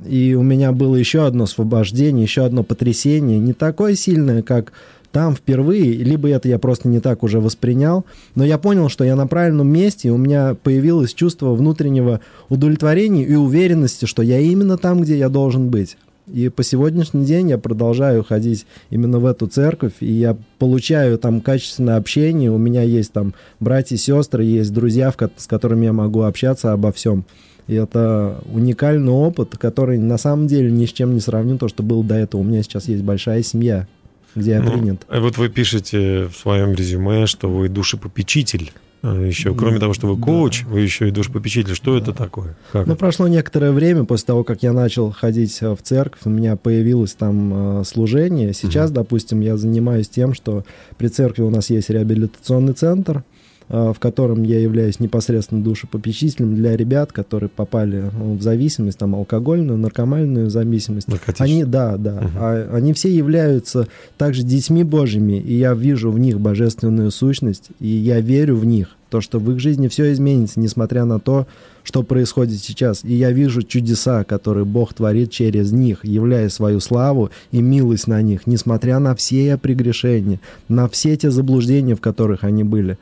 И 0.07 0.35
у 0.35 0.43
меня 0.43 0.73
было 0.73 0.97
еще 0.97 1.27
одно 1.27 1.45
освобождение, 1.45 2.23
еще 2.23 2.45
одно 2.45 2.63
потрясение, 2.63 3.39
не 3.39 3.53
такое 3.53 3.95
сильное, 3.95 4.43
как 4.43 4.73
там 5.13 5.37
впервые, 5.37 5.93
либо 5.93 6.29
это 6.29 6.49
я 6.49 6.59
просто 6.59 6.89
не 6.89 7.01
так 7.01 7.23
уже 7.23 7.39
воспринял, 7.39 8.05
но 8.35 8.45
я 8.45 8.59
понял, 8.59 8.89
что 8.89 9.05
я 9.05 9.15
на 9.15 9.27
правильном 9.27 9.69
месте, 9.69 10.09
и 10.09 10.11
у 10.11 10.17
меня 10.17 10.57
появилось 10.61 11.15
чувство 11.15 11.55
внутреннего 11.55 12.21
удовлетворения 12.49 13.23
и 13.25 13.35
уверенности, 13.35 14.07
что 14.07 14.23
я 14.23 14.41
именно 14.41 14.79
там, 14.79 15.03
где 15.03 15.19
я 15.19 15.29
должен 15.29 15.69
быть. 15.69 15.97
И 16.33 16.49
по 16.49 16.63
сегодняшний 16.63 17.25
день 17.25 17.51
я 17.51 17.59
продолжаю 17.59 18.25
ходить 18.25 18.65
именно 18.91 19.19
в 19.19 19.27
эту 19.27 19.49
церковь, 19.49 19.95
и 20.01 20.11
я 20.11 20.37
получаю 20.59 21.19
там 21.19 21.41
качественное 21.41 21.97
общение, 21.97 22.51
у 22.51 22.59
меня 22.59 22.83
есть 22.83 23.13
там 23.13 23.35
братья 23.61 23.97
и 23.97 23.99
сестры, 23.99 24.45
есть 24.45 24.73
друзья, 24.73 25.13
с 25.37 25.47
которыми 25.47 25.87
я 25.87 25.93
могу 25.93 26.23
общаться 26.23 26.73
обо 26.73 26.91
всем. 26.93 27.25
И 27.67 27.75
это 27.75 28.43
уникальный 28.53 29.13
опыт, 29.13 29.57
который 29.59 29.99
на 29.99 30.17
самом 30.17 30.47
деле 30.47 30.71
ни 30.71 30.87
с 30.87 30.93
чем 30.93 31.15
не 31.15 31.21
сравним 31.21 31.59
то, 31.59 31.69
что 31.69 31.83
было 31.83 32.03
до 32.03 32.15
этого. 32.15 32.41
У 32.41 32.45
меня 32.45 32.63
сейчас 32.63 32.89
есть 32.89 33.03
большая 33.03 33.43
семья, 33.43 33.87
где 34.35 34.53
я 34.53 34.63
Ну, 34.63 34.73
принят. 34.73 35.03
а 35.09 35.21
вот 35.21 35.37
вы 35.39 35.49
пишете 35.49 36.27
в 36.27 36.37
своем 36.37 36.73
резюме, 36.75 37.27
что 37.27 37.49
вы 37.49 37.69
душепопечитель. 37.69 38.73
А 39.05 39.21
Еще, 39.21 39.53
кроме 39.53 39.81
того, 39.81 39.95
что 39.95 40.07
вы 40.07 40.17
коуч, 40.17 40.63
вы 40.63 40.81
еще 40.81 41.09
и 41.09 41.11
душепопечитель. 41.11 41.75
Что 41.75 41.97
это 41.99 42.13
такое? 42.13 42.57
Как 42.73 42.87
Ну, 42.87 42.93
это? 42.93 43.01
прошло 43.01 43.27
некоторое 43.27 43.73
время 43.73 44.05
после 44.05 44.27
того, 44.27 44.45
как 44.45 44.63
я 44.63 44.73
начал 44.73 45.11
ходить 45.11 45.59
э, 45.61 45.75
в 45.75 45.83
церковь, 45.83 46.21
у 46.25 46.31
меня 46.31 46.55
появилось 46.55 47.13
там 47.15 47.81
э, 47.81 47.85
служение. 47.85 48.55
Сейчас, 48.55 48.93
допустим, 48.93 49.41
я 49.41 49.57
занимаюсь 49.57 50.09
тем, 50.09 50.35
что 50.35 50.65
при 50.99 51.09
церкви 51.09 51.43
у 51.43 51.51
нас 51.51 51.69
есть 51.71 51.91
реабилитационный 51.91 52.75
центр, 52.75 53.19
э, 53.19 53.23
в 53.69 53.97
котором 53.99 54.43
я 54.43 54.61
являюсь 54.61 55.01
непосредственно 55.01 55.63
душепопечителем 55.63 56.55
для 56.55 56.77
ребят, 56.77 57.13
которые 57.13 57.49
попали 57.49 58.05
ну, 58.17 58.35
в 58.35 58.43
зависимость, 58.43 58.99
там, 58.99 59.15
алкогольную, 59.15 59.79
наркомальную 59.79 60.51
зависимость. 60.51 61.09
Они, 61.39 61.65
да, 61.65 61.97
да. 61.97 62.31
А 62.37 62.71
они 62.75 62.93
все 62.93 63.15
являются 63.15 63.89
также 64.19 64.43
детьми 64.43 64.85
Божьими, 64.85 65.39
и 65.39 65.55
я 65.55 65.75
вижу 65.75 66.11
в 66.11 66.19
них 66.19 66.41
божественную 66.41 67.11
сущность, 67.11 67.69
и 67.81 67.89
я 67.89 68.21
верю 68.21 68.57
в 68.57 68.65
них, 68.65 68.97
то, 69.13 69.21
что 69.21 69.39
в 69.39 69.51
их 69.53 69.61
жизни 69.61 69.89
все 69.89 70.11
изменится, 70.13 70.59
несмотря 70.59 71.05
на 71.05 71.21
то, 71.21 71.47
что 71.85 72.03
происходит 72.03 72.59
сейчас. 72.61 73.05
И 73.05 73.13
я 73.13 73.31
вижу 73.31 73.63
чудеса, 73.63 74.25
которые 74.25 74.65
Бог 74.65 74.95
творит 74.95 75.31
через 75.31 75.71
них, 75.71 76.03
являя 76.03 76.49
свою 76.49 76.81
славу 76.81 77.31
и 77.51 77.61
милость 77.61 78.07
на 78.07 78.23
них, 78.23 78.47
несмотря 78.47 78.99
на 79.01 79.15
все 79.15 79.59
прегрешения, 79.59 80.41
на 80.69 80.89
все 80.89 81.15
те 81.17 81.31
заблуждения, 81.31 81.95
в 81.95 82.01
которых 82.01 82.43
они 82.43 82.65
были. 82.65 82.97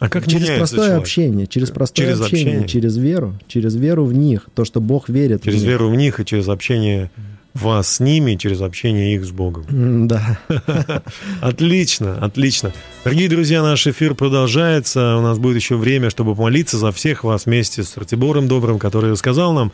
А 0.00 0.08
как 0.08 0.26
через 0.26 0.48
простое 0.56 0.80
человек? 0.86 1.00
общение, 1.02 1.46
через 1.46 1.70
простое 1.70 2.06
Через 2.08 2.20
общение, 2.20 2.46
общение. 2.60 2.68
через 2.68 2.96
веру, 2.96 3.34
через 3.46 3.76
веру 3.76 4.04
в 4.04 4.12
них, 4.12 4.48
то, 4.54 4.64
что 4.64 4.80
Бог 4.80 5.08
верит. 5.08 5.42
в 5.42 5.44
Через 5.44 5.60
них. 5.60 5.68
веру 5.68 5.88
в 5.90 5.94
них 5.94 6.18
и 6.18 6.24
через 6.24 6.48
общение 6.48 7.10
вас 7.52 7.96
с 7.96 8.00
ними, 8.00 8.36
через 8.36 8.60
общение 8.62 9.14
их 9.14 9.24
с 9.24 9.30
Богом. 9.30 10.08
Да. 10.08 10.38
Отлично, 11.40 12.16
отлично. 12.24 12.72
Дорогие 13.04 13.28
друзья, 13.28 13.62
наш 13.62 13.86
эфир 13.86 14.14
продолжается. 14.14 15.16
У 15.16 15.20
нас 15.22 15.38
будет 15.38 15.56
еще 15.56 15.76
время, 15.76 16.10
чтобы 16.10 16.34
помолиться 16.34 16.78
за 16.78 16.92
всех 16.92 17.24
вас 17.24 17.46
вместе 17.46 17.82
с 17.82 17.96
Ратибором 17.96 18.48
Добрым, 18.48 18.78
который 18.78 19.10
рассказал 19.10 19.52
нам, 19.52 19.72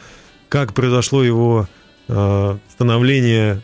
как 0.49 0.73
произошло 0.75 1.23
его 1.23 1.69
э, 2.09 2.57
становление 2.73 3.61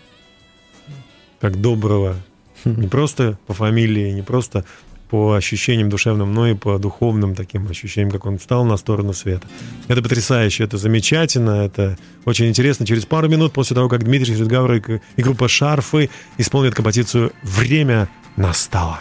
как 1.40 1.60
доброго. 1.60 2.16
Не 2.64 2.86
просто 2.88 3.38
по 3.46 3.54
фамилии, 3.54 4.12
не 4.12 4.22
просто 4.22 4.64
по 5.12 5.34
ощущениям 5.34 5.90
душевным, 5.90 6.32
но 6.32 6.48
и 6.48 6.54
по 6.54 6.78
духовным 6.78 7.34
таким 7.34 7.68
ощущениям, 7.68 8.10
как 8.10 8.24
он 8.24 8.38
встал 8.38 8.64
на 8.64 8.78
сторону 8.78 9.12
света. 9.12 9.46
Это 9.86 10.00
потрясающе, 10.00 10.64
это 10.64 10.78
замечательно, 10.78 11.66
это 11.66 11.98
очень 12.24 12.48
интересно. 12.48 12.86
Через 12.86 13.04
пару 13.04 13.28
минут 13.28 13.52
после 13.52 13.74
того, 13.74 13.90
как 13.90 14.04
Дмитрий 14.04 14.34
Шридгавр 14.34 14.72
и 14.72 15.22
группа 15.22 15.48
«Шарфы» 15.48 16.08
исполнят 16.38 16.74
композицию 16.74 17.32
«Время 17.42 18.08
настало». 18.36 19.00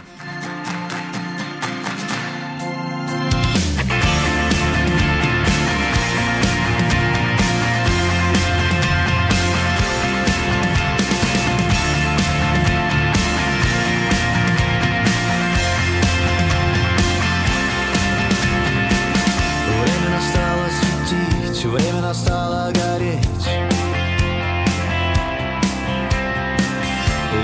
Она 22.12 22.20
стала 22.20 22.72
гореть. 22.74 23.47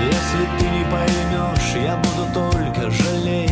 Если 0.04 0.44
ты 0.58 0.64
не 0.68 0.84
поймешь, 0.92 1.86
я 1.86 1.96
буду 1.96 2.26
только 2.34 2.90
жалеть. 2.90 3.50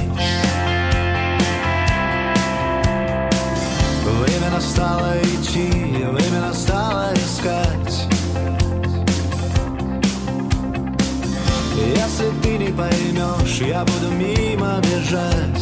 Время 4.05 4.51
настало 4.51 5.15
идти, 5.23 5.71
время 6.05 6.41
настало 6.49 7.15
искать. 7.15 8.07
Если 11.97 12.31
ты 12.43 12.59
не 12.59 12.73
поймешь, 12.73 13.61
я 13.67 13.87
буду 13.87 14.11
мимо 14.11 14.83
бежать. 14.83 15.56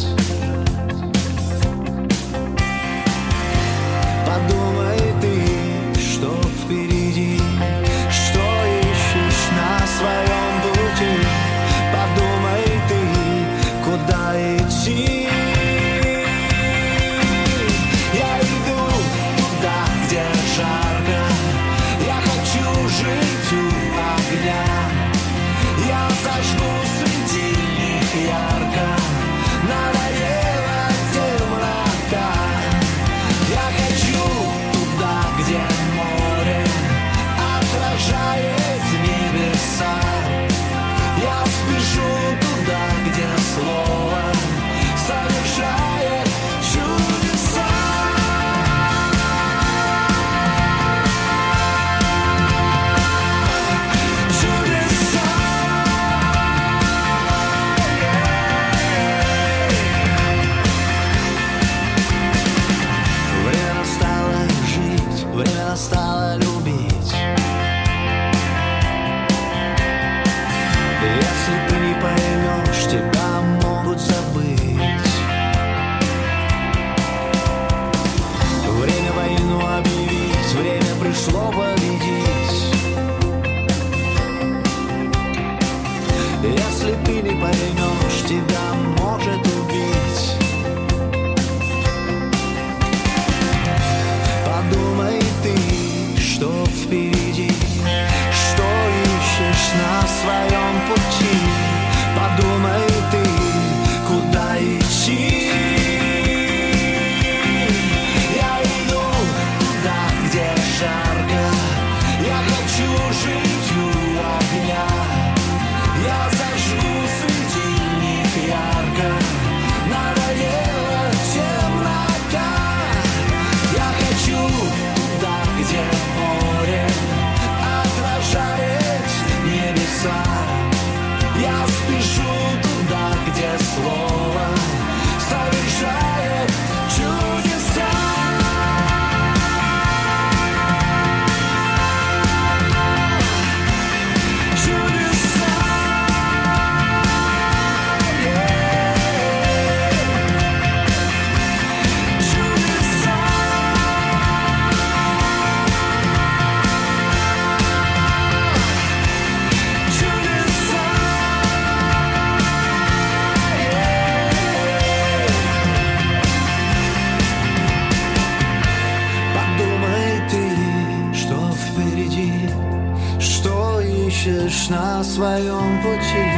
лишь 174.65 174.69
на 174.69 175.03
своем 175.03 175.81
пути. 175.81 176.31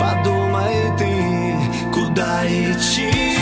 Подумай 0.00 0.74
ты, 0.98 1.56
куда 1.92 2.46
идти. 2.46 3.41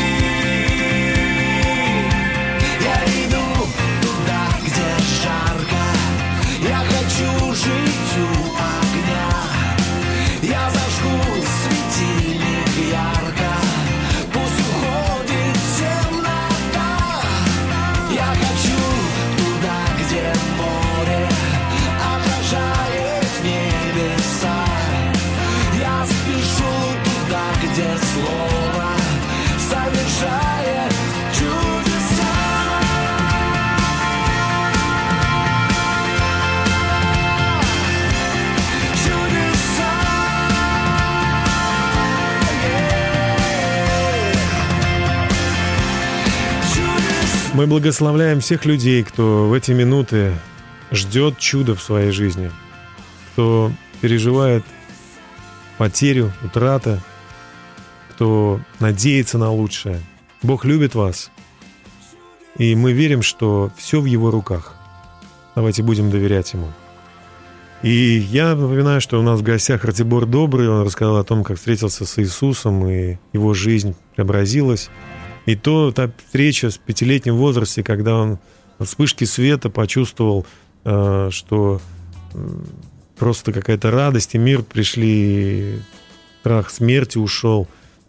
Мы 47.60 47.66
благословляем 47.66 48.40
всех 48.40 48.64
людей, 48.64 49.04
кто 49.04 49.46
в 49.46 49.52
эти 49.52 49.72
минуты 49.72 50.32
ждет 50.90 51.36
чуда 51.36 51.74
в 51.74 51.82
своей 51.82 52.10
жизни, 52.10 52.50
кто 53.34 53.70
переживает 54.00 54.64
потерю, 55.76 56.32
утрата, 56.42 57.02
кто 58.12 58.62
надеется 58.78 59.36
на 59.36 59.50
лучшее. 59.50 60.00
Бог 60.40 60.64
любит 60.64 60.94
вас, 60.94 61.30
и 62.56 62.74
мы 62.74 62.92
верим, 62.92 63.20
что 63.20 63.70
все 63.76 64.00
в 64.00 64.06
Его 64.06 64.30
руках. 64.30 64.74
Давайте 65.54 65.82
будем 65.82 66.10
доверять 66.10 66.54
Ему. 66.54 66.72
И 67.82 67.90
я 67.90 68.54
напоминаю, 68.54 69.02
что 69.02 69.20
у 69.20 69.22
нас 69.22 69.40
в 69.40 69.42
гостях 69.42 69.84
Ратибор 69.84 70.24
Добрый. 70.24 70.66
Он 70.66 70.86
рассказал 70.86 71.18
о 71.18 71.24
том, 71.24 71.44
как 71.44 71.58
встретился 71.58 72.06
с 72.06 72.18
Иисусом, 72.18 72.88
и 72.88 73.18
его 73.34 73.52
жизнь 73.52 73.96
преобразилась. 74.16 74.88
И 75.46 75.56
то, 75.56 75.92
та 75.92 76.10
встреча 76.26 76.70
в 76.70 76.78
пятилетнем 76.78 77.36
возрасте, 77.36 77.82
когда 77.82 78.16
он 78.16 78.38
в 78.78 78.84
вспышке 78.84 79.26
света 79.26 79.70
почувствовал, 79.70 80.46
э, 80.84 81.28
что 81.30 81.80
просто 83.18 83.52
какая-то 83.52 83.90
радость 83.90 84.34
и 84.34 84.38
мир 84.38 84.62
пришли, 84.62 85.80
страх 86.40 86.70
смерти 86.70 87.18
ушел. 87.18 87.68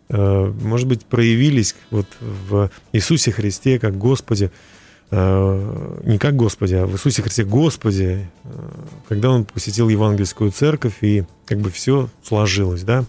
Э, 0.09 0.53
Может 0.61 0.87
быть, 0.87 1.05
проявились 1.05 1.75
вот 1.89 2.07
в 2.19 2.69
Иисусе 2.93 3.31
Христе 3.31 3.79
как 3.79 3.97
Господе, 3.97 4.51
э, 5.09 5.99
не 6.05 6.17
как 6.17 6.35
Господи, 6.35 6.75
а 6.75 6.85
в 6.85 6.93
Иисусе 6.93 7.21
Христе 7.21 7.43
Господи, 7.43 8.29
когда 9.09 9.29
он 9.29 9.45
посетил 9.45 9.89
евангельскую 9.89 10.51
церковь, 10.51 10.95
и 11.01 11.25
как 11.45 11.59
бы 11.59 11.69
все 11.69 12.09
сложилось, 12.23 12.83
да? 12.83 13.05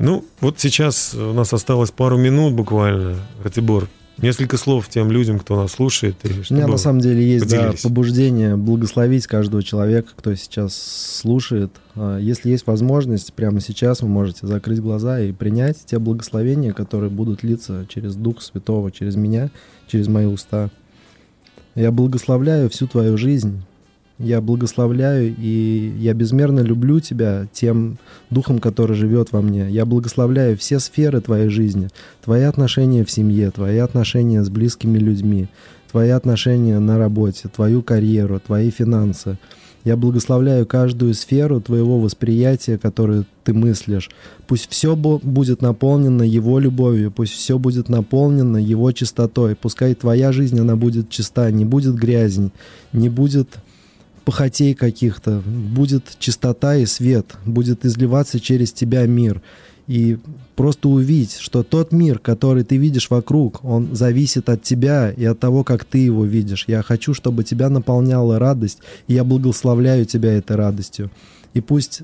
Ну, 0.00 0.24
вот 0.40 0.58
сейчас 0.58 1.14
у 1.14 1.34
нас 1.34 1.52
осталось 1.52 1.90
пару 1.90 2.16
минут 2.16 2.54
буквально, 2.54 3.16
Ратибор. 3.44 3.86
Несколько 4.16 4.56
слов 4.56 4.88
тем 4.88 5.10
людям, 5.10 5.38
кто 5.38 5.56
нас 5.56 5.72
слушает. 5.72 6.16
И 6.24 6.28
У 6.28 6.54
меня 6.54 6.66
на 6.66 6.76
самом 6.76 7.00
деле 7.00 7.26
есть 7.26 7.48
да, 7.48 7.72
побуждение 7.82 8.56
благословить 8.56 9.26
каждого 9.26 9.62
человека, 9.62 10.10
кто 10.14 10.34
сейчас 10.34 10.74
слушает. 10.74 11.70
А, 11.94 12.18
Если 12.18 12.50
есть 12.50 12.66
возможность, 12.66 13.32
прямо 13.32 13.60
сейчас 13.60 14.02
вы 14.02 14.08
можете 14.08 14.46
закрыть 14.46 14.80
глаза 14.80 15.20
и 15.20 15.32
принять 15.32 15.78
те 15.86 15.98
благословения, 15.98 16.72
которые 16.72 17.10
будут 17.10 17.42
литься 17.42 17.86
через 17.88 18.14
Дух 18.14 18.42
Святого, 18.42 18.90
через 18.90 19.16
меня, 19.16 19.50
через 19.86 20.08
мои 20.08 20.26
уста. 20.26 20.68
Я 21.74 21.90
благословляю 21.90 22.68
всю 22.68 22.86
твою 22.86 23.16
жизнь. 23.16 23.62
Я 24.22 24.42
благословляю, 24.42 25.34
и 25.38 25.94
я 25.98 26.12
безмерно 26.12 26.60
люблю 26.60 27.00
тебя 27.00 27.46
тем 27.54 27.96
духом, 28.28 28.58
который 28.58 28.94
живет 28.94 29.32
во 29.32 29.40
мне. 29.40 29.70
Я 29.70 29.86
благословляю 29.86 30.58
все 30.58 30.78
сферы 30.78 31.22
твоей 31.22 31.48
жизни. 31.48 31.88
Твои 32.22 32.42
отношения 32.42 33.02
в 33.02 33.10
семье, 33.10 33.50
твои 33.50 33.78
отношения 33.78 34.44
с 34.44 34.50
близкими 34.50 34.98
людьми, 34.98 35.48
твои 35.90 36.10
отношения 36.10 36.78
на 36.80 36.98
работе, 36.98 37.48
твою 37.48 37.80
карьеру, 37.80 38.38
твои 38.46 38.70
финансы. 38.70 39.38
Я 39.84 39.96
благословляю 39.96 40.66
каждую 40.66 41.14
сферу 41.14 41.62
твоего 41.62 41.98
восприятия, 41.98 42.76
которую 42.76 43.24
ты 43.44 43.54
мыслишь. 43.54 44.10
Пусть 44.46 44.70
все 44.70 44.94
будет 44.94 45.62
наполнено 45.62 46.22
Его 46.22 46.58
любовью, 46.58 47.10
пусть 47.10 47.32
все 47.32 47.58
будет 47.58 47.88
наполнено 47.88 48.58
Его 48.58 48.92
чистотой. 48.92 49.56
Пускай 49.56 49.94
твоя 49.94 50.32
жизнь, 50.32 50.60
она 50.60 50.76
будет 50.76 51.08
чиста, 51.08 51.50
не 51.50 51.64
будет 51.64 51.94
грязи, 51.94 52.50
не 52.92 53.08
будет 53.08 53.48
похотей 54.30 54.74
каких-то, 54.74 55.42
будет 55.44 56.04
чистота 56.20 56.76
и 56.76 56.86
свет, 56.86 57.34
будет 57.44 57.84
изливаться 57.84 58.38
через 58.38 58.72
тебя 58.72 59.04
мир. 59.04 59.42
И 59.88 60.18
просто 60.54 60.88
увидеть, 60.88 61.38
что 61.40 61.64
тот 61.64 61.90
мир, 61.90 62.20
который 62.20 62.62
ты 62.62 62.76
видишь 62.76 63.10
вокруг, 63.10 63.64
он 63.64 63.88
зависит 63.92 64.48
от 64.48 64.62
тебя 64.62 65.10
и 65.10 65.24
от 65.24 65.40
того, 65.40 65.64
как 65.64 65.84
ты 65.84 65.98
его 65.98 66.24
видишь. 66.24 66.66
Я 66.68 66.82
хочу, 66.82 67.12
чтобы 67.12 67.42
тебя 67.42 67.68
наполняла 67.70 68.38
радость, 68.38 68.78
и 69.08 69.14
я 69.14 69.24
благословляю 69.24 70.04
тебя 70.04 70.32
этой 70.34 70.54
радостью. 70.54 71.10
И 71.52 71.60
пусть 71.60 72.02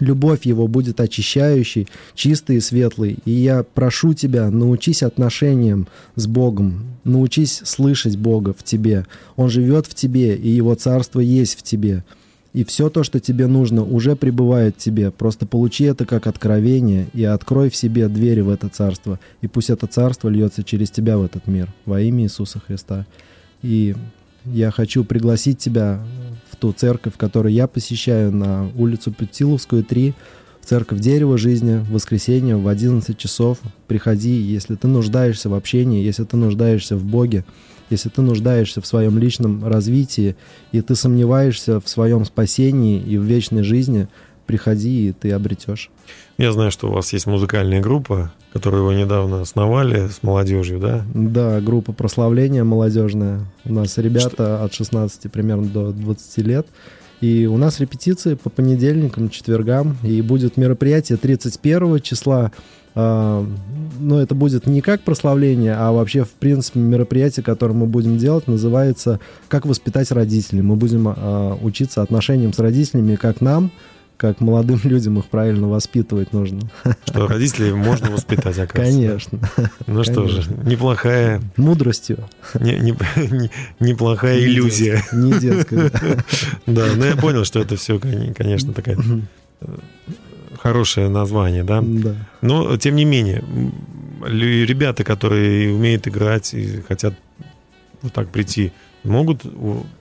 любовь 0.00 0.44
его 0.44 0.66
будет 0.66 1.00
очищающей, 1.00 1.88
чистой 2.14 2.56
и 2.56 2.60
светлой. 2.60 3.18
И 3.24 3.30
я 3.30 3.62
прошу 3.62 4.14
тебя, 4.14 4.50
научись 4.50 5.02
отношениям 5.02 5.86
с 6.16 6.26
Богом, 6.26 6.84
научись 7.04 7.62
слышать 7.64 8.16
Бога 8.16 8.54
в 8.56 8.62
тебе. 8.62 9.06
Он 9.36 9.48
живет 9.48 9.86
в 9.86 9.94
тебе, 9.94 10.36
и 10.36 10.48
его 10.48 10.74
царство 10.74 11.20
есть 11.20 11.58
в 11.58 11.62
тебе. 11.62 12.04
И 12.52 12.64
все 12.64 12.90
то, 12.90 13.04
что 13.04 13.20
тебе 13.20 13.46
нужно, 13.46 13.84
уже 13.84 14.16
пребывает 14.16 14.74
в 14.76 14.78
тебе. 14.78 15.10
Просто 15.12 15.46
получи 15.46 15.84
это 15.84 16.04
как 16.04 16.26
откровение 16.26 17.06
и 17.12 17.22
открой 17.22 17.70
в 17.70 17.76
себе 17.76 18.08
двери 18.08 18.40
в 18.40 18.48
это 18.48 18.68
царство. 18.68 19.20
И 19.40 19.46
пусть 19.46 19.70
это 19.70 19.86
царство 19.86 20.28
льется 20.28 20.64
через 20.64 20.90
тебя 20.90 21.16
в 21.16 21.24
этот 21.24 21.46
мир. 21.46 21.72
Во 21.86 22.00
имя 22.00 22.24
Иисуса 22.24 22.58
Христа. 22.58 23.06
И 23.62 23.94
я 24.44 24.70
хочу 24.72 25.04
пригласить 25.04 25.58
тебя 25.58 26.02
ту 26.60 26.72
церковь, 26.72 27.14
которую 27.16 27.52
я 27.52 27.66
посещаю 27.66 28.30
на 28.32 28.70
улицу 28.76 29.12
Путиловскую, 29.12 29.82
3, 29.82 30.14
в 30.60 30.66
церковь 30.66 31.00
Дерево 31.00 31.38
Жизни, 31.38 31.78
в 31.78 31.92
воскресенье 31.92 32.56
в 32.56 32.68
11 32.68 33.16
часов. 33.16 33.58
Приходи, 33.88 34.30
если 34.30 34.76
ты 34.76 34.86
нуждаешься 34.86 35.48
в 35.48 35.54
общении, 35.54 36.04
если 36.04 36.24
ты 36.24 36.36
нуждаешься 36.36 36.96
в 36.96 37.04
Боге, 37.04 37.44
если 37.88 38.10
ты 38.10 38.20
нуждаешься 38.22 38.80
в 38.80 38.86
своем 38.86 39.18
личном 39.18 39.66
развитии, 39.66 40.36
и 40.70 40.80
ты 40.80 40.94
сомневаешься 40.94 41.80
в 41.80 41.88
своем 41.88 42.24
спасении 42.24 43.00
и 43.00 43.16
в 43.16 43.22
вечной 43.22 43.62
жизни, 43.62 44.06
приходи, 44.50 45.08
и 45.08 45.12
ты 45.12 45.30
обретешь. 45.30 45.90
Я 46.36 46.50
знаю, 46.50 46.72
что 46.72 46.88
у 46.88 46.92
вас 46.92 47.12
есть 47.12 47.26
музыкальная 47.26 47.80
группа, 47.80 48.32
которую 48.52 48.84
вы 48.84 48.96
недавно 48.96 49.42
основали 49.42 50.08
с 50.08 50.24
молодежью, 50.24 50.80
да? 50.80 51.04
Да, 51.14 51.60
группа 51.60 51.92
прославления 51.92 52.64
молодежная. 52.64 53.46
У 53.64 53.72
нас 53.72 53.96
ребята 53.96 54.64
от 54.64 54.74
16 54.74 55.30
примерно 55.30 55.66
до 55.68 55.92
20 55.92 56.38
лет. 56.38 56.66
И 57.20 57.46
у 57.46 57.58
нас 57.58 57.78
репетиции 57.78 58.34
по 58.34 58.50
понедельникам, 58.50 59.30
четвергам. 59.30 59.98
И 60.02 60.20
будет 60.20 60.56
мероприятие 60.56 61.16
31 61.16 62.00
числа. 62.00 62.50
А, 62.96 63.46
Но 64.00 64.20
это 64.20 64.34
будет 64.34 64.66
не 64.66 64.80
как 64.80 65.02
прославление, 65.02 65.74
а 65.76 65.92
вообще, 65.92 66.24
в 66.24 66.30
принципе, 66.30 66.80
мероприятие, 66.80 67.44
которое 67.44 67.74
мы 67.74 67.86
будем 67.86 68.18
делать, 68.18 68.48
называется 68.48 69.20
«Как 69.46 69.64
воспитать 69.64 70.10
родителей». 70.10 70.62
Мы 70.62 70.74
будем 70.74 71.06
а, 71.06 71.56
учиться 71.62 72.02
отношениям 72.02 72.52
с 72.52 72.58
родителями, 72.58 73.14
как 73.14 73.40
нам, 73.40 73.70
как 74.20 74.40
молодым 74.42 74.78
людям 74.84 75.18
их 75.18 75.28
правильно 75.28 75.66
воспитывать 75.66 76.34
нужно. 76.34 76.60
Что 77.06 77.26
родителей 77.26 77.72
можно 77.72 78.10
воспитать, 78.10 78.58
оказывается. 78.58 79.30
Конечно. 79.30 79.38
Ну 79.86 80.04
что 80.04 80.28
же, 80.28 80.42
неплохая, 80.66 81.40
Мудростью. 81.56 82.28
не- 82.60 82.78
не- 82.78 82.94
не- 83.16 83.50
неплохая 83.80 84.36
Не 84.38 84.44
иллюзия. 84.44 85.02
Не 85.12 85.32
детской. 85.40 85.90
да. 86.66 86.84
Но 86.96 87.06
я 87.06 87.16
понял, 87.16 87.46
что 87.46 87.60
это 87.60 87.76
все, 87.76 87.98
конечно, 87.98 88.74
такая 88.74 88.98
э, 89.62 89.66
хорошее 90.58 91.08
название, 91.08 91.64
да. 91.64 91.80
Да. 91.82 92.14
Но, 92.42 92.76
тем 92.76 92.96
не 92.96 93.06
менее, 93.06 93.42
ребята, 94.22 95.02
которые 95.02 95.72
умеют 95.74 96.06
играть 96.06 96.52
и 96.52 96.82
хотят 96.86 97.14
вот 98.02 98.12
так 98.12 98.28
прийти, 98.28 98.72
могут 99.04 99.42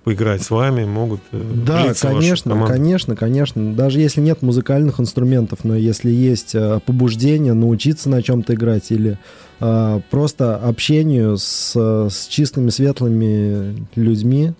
поиграть 0.03 0.41
с 0.41 0.49
вами, 0.49 0.85
могут 0.85 1.21
э, 1.31 1.41
Да, 1.65 1.93
конечно, 1.93 2.65
конечно, 2.67 3.15
конечно. 3.15 3.73
Даже 3.73 3.99
если 3.99 4.21
нет 4.21 4.41
музыкальных 4.41 4.99
инструментов, 4.99 5.59
но 5.63 5.75
если 5.75 6.11
есть 6.11 6.55
э, 6.55 6.79
побуждение 6.85 7.53
научиться 7.53 8.09
на 8.09 8.21
чем-то 8.21 8.53
играть 8.53 8.91
или 8.91 9.17
э, 9.59 10.01
просто 10.09 10.57
общению 10.57 11.37
с, 11.37 11.75
с 11.75 12.27
чистыми, 12.27 12.69
светлыми 12.69 13.87
людьми, 13.95 14.53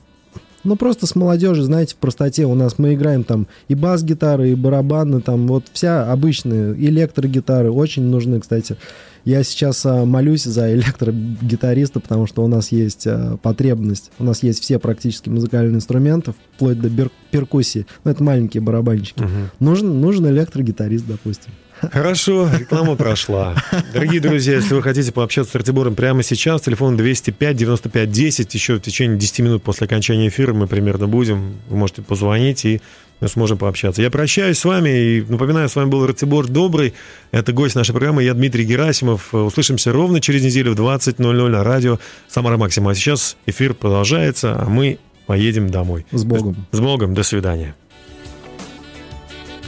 ну, 0.63 0.75
просто 0.75 1.07
с 1.07 1.15
молодежью, 1.15 1.63
знаете, 1.63 1.95
в 1.95 1.97
простоте. 1.97 2.45
У 2.45 2.55
нас 2.55 2.77
мы 2.77 2.93
играем 2.93 3.23
там 3.23 3.47
и 3.67 3.75
бас-гитары, 3.75 4.51
и 4.51 4.55
барабаны, 4.55 5.21
там 5.21 5.47
вот 5.47 5.65
вся 5.71 6.11
обычные 6.11 6.73
электрогитары 6.73 7.71
очень 7.71 8.03
нужны, 8.03 8.39
кстати. 8.39 8.77
Я 9.25 9.43
сейчас 9.43 9.85
а, 9.85 10.05
молюсь 10.05 10.43
за 10.43 10.73
электрогитариста, 10.73 11.99
потому 11.99 12.25
что 12.25 12.43
у 12.43 12.47
нас 12.47 12.71
есть 12.71 13.05
а, 13.05 13.37
потребность. 13.37 14.11
У 14.17 14.23
нас 14.23 14.43
есть 14.43 14.61
все 14.61 14.79
практически 14.79 15.29
музыкальные 15.29 15.75
инструменты, 15.75 16.33
вплоть 16.55 16.79
до 16.79 16.89
бер- 16.89 17.11
перкуссии. 17.31 17.85
Ну, 18.03 18.11
это 18.11 18.23
маленькие 18.23 18.61
барабанчики. 18.61 19.21
Мгм. 19.21 19.49
Нужен, 19.59 20.01
нужен 20.01 20.27
электрогитарист, 20.27 21.05
допустим. 21.05 21.51
Хорошо, 21.81 22.49
реклама 22.57 22.95
прошла. 22.95 23.55
Дорогие 23.93 24.19
друзья, 24.19 24.55
если 24.55 24.73
вы 24.73 24.83
хотите 24.83 25.11
пообщаться 25.11 25.53
с 25.53 25.55
Артибором 25.55 25.95
прямо 25.95 26.23
сейчас, 26.23 26.61
телефон 26.61 26.97
205 26.97 27.55
95 27.55 28.11
10, 28.11 28.53
еще 28.53 28.75
в 28.75 28.81
течение 28.81 29.17
10 29.17 29.39
минут 29.39 29.63
после 29.63 29.85
окончания 29.85 30.27
эфира 30.27 30.53
мы 30.53 30.67
примерно 30.67 31.07
будем, 31.07 31.55
вы 31.69 31.77
можете 31.77 32.01
позвонить 32.01 32.65
и 32.65 32.81
мы 33.21 33.27
сможем 33.27 33.57
пообщаться. 33.57 34.01
Я 34.01 34.09
прощаюсь 34.09 34.57
с 34.57 34.65
вами 34.65 34.89
и 34.89 35.21
напоминаю, 35.21 35.69
с 35.69 35.75
вами 35.75 35.89
был 35.89 36.05
Ратибор 36.05 36.47
Добрый, 36.47 36.93
это 37.31 37.51
гость 37.51 37.75
нашей 37.75 37.91
программы, 37.91 38.23
я 38.23 38.33
Дмитрий 38.33 38.65
Герасимов. 38.65 39.33
Услышимся 39.33 39.91
ровно 39.91 40.21
через 40.21 40.43
неделю 40.43 40.73
в 40.73 40.79
20.00 40.79 41.47
на 41.49 41.63
радио 41.63 41.99
Самара 42.27 42.57
Максима. 42.57 42.91
А 42.91 42.95
сейчас 42.95 43.35
эфир 43.45 43.73
продолжается, 43.73 44.55
а 44.59 44.65
мы 44.69 44.99
поедем 45.25 45.69
домой. 45.69 46.05
С 46.11 46.23
Богом. 46.23 46.65
С 46.71 46.79
Богом, 46.79 47.13
до 47.13 47.23
свидания. 47.23 47.75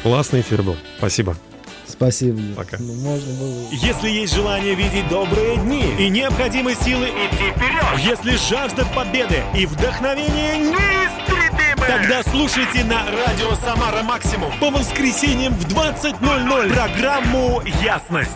Классный 0.01 0.41
эфир 0.41 0.64
был, 0.64 0.78
спасибо. 0.97 1.36
Спасибо. 2.02 2.41
Пока. 2.56 2.78
Ну, 2.80 2.95
можно 2.95 3.32
было... 3.36 3.70
Если 3.72 4.10
есть 4.10 4.34
желание 4.34 4.74
видеть 4.74 5.08
добрые 5.08 5.58
дни 5.58 5.84
и 5.99 6.10
необходимы 6.10 6.74
силы 6.74 7.10
идти 7.10 7.52
вперед, 7.52 7.99
если 7.99 8.38
жажда 8.49 8.86
победы 8.95 9.43
и 9.56 9.68
вдохновение 9.68 10.58
неистребимы, 10.58 11.86
тогда 11.88 12.24
слушайте 12.24 12.84
на 12.86 13.04
радио 13.06 13.54
Самара 13.64 14.02
Максимум 14.02 14.52
по 14.60 14.72
воскресеньям 14.72 15.54
в 15.54 15.68
20.00 15.68 16.74
программу 16.74 17.62
«Ясность». 17.84 18.32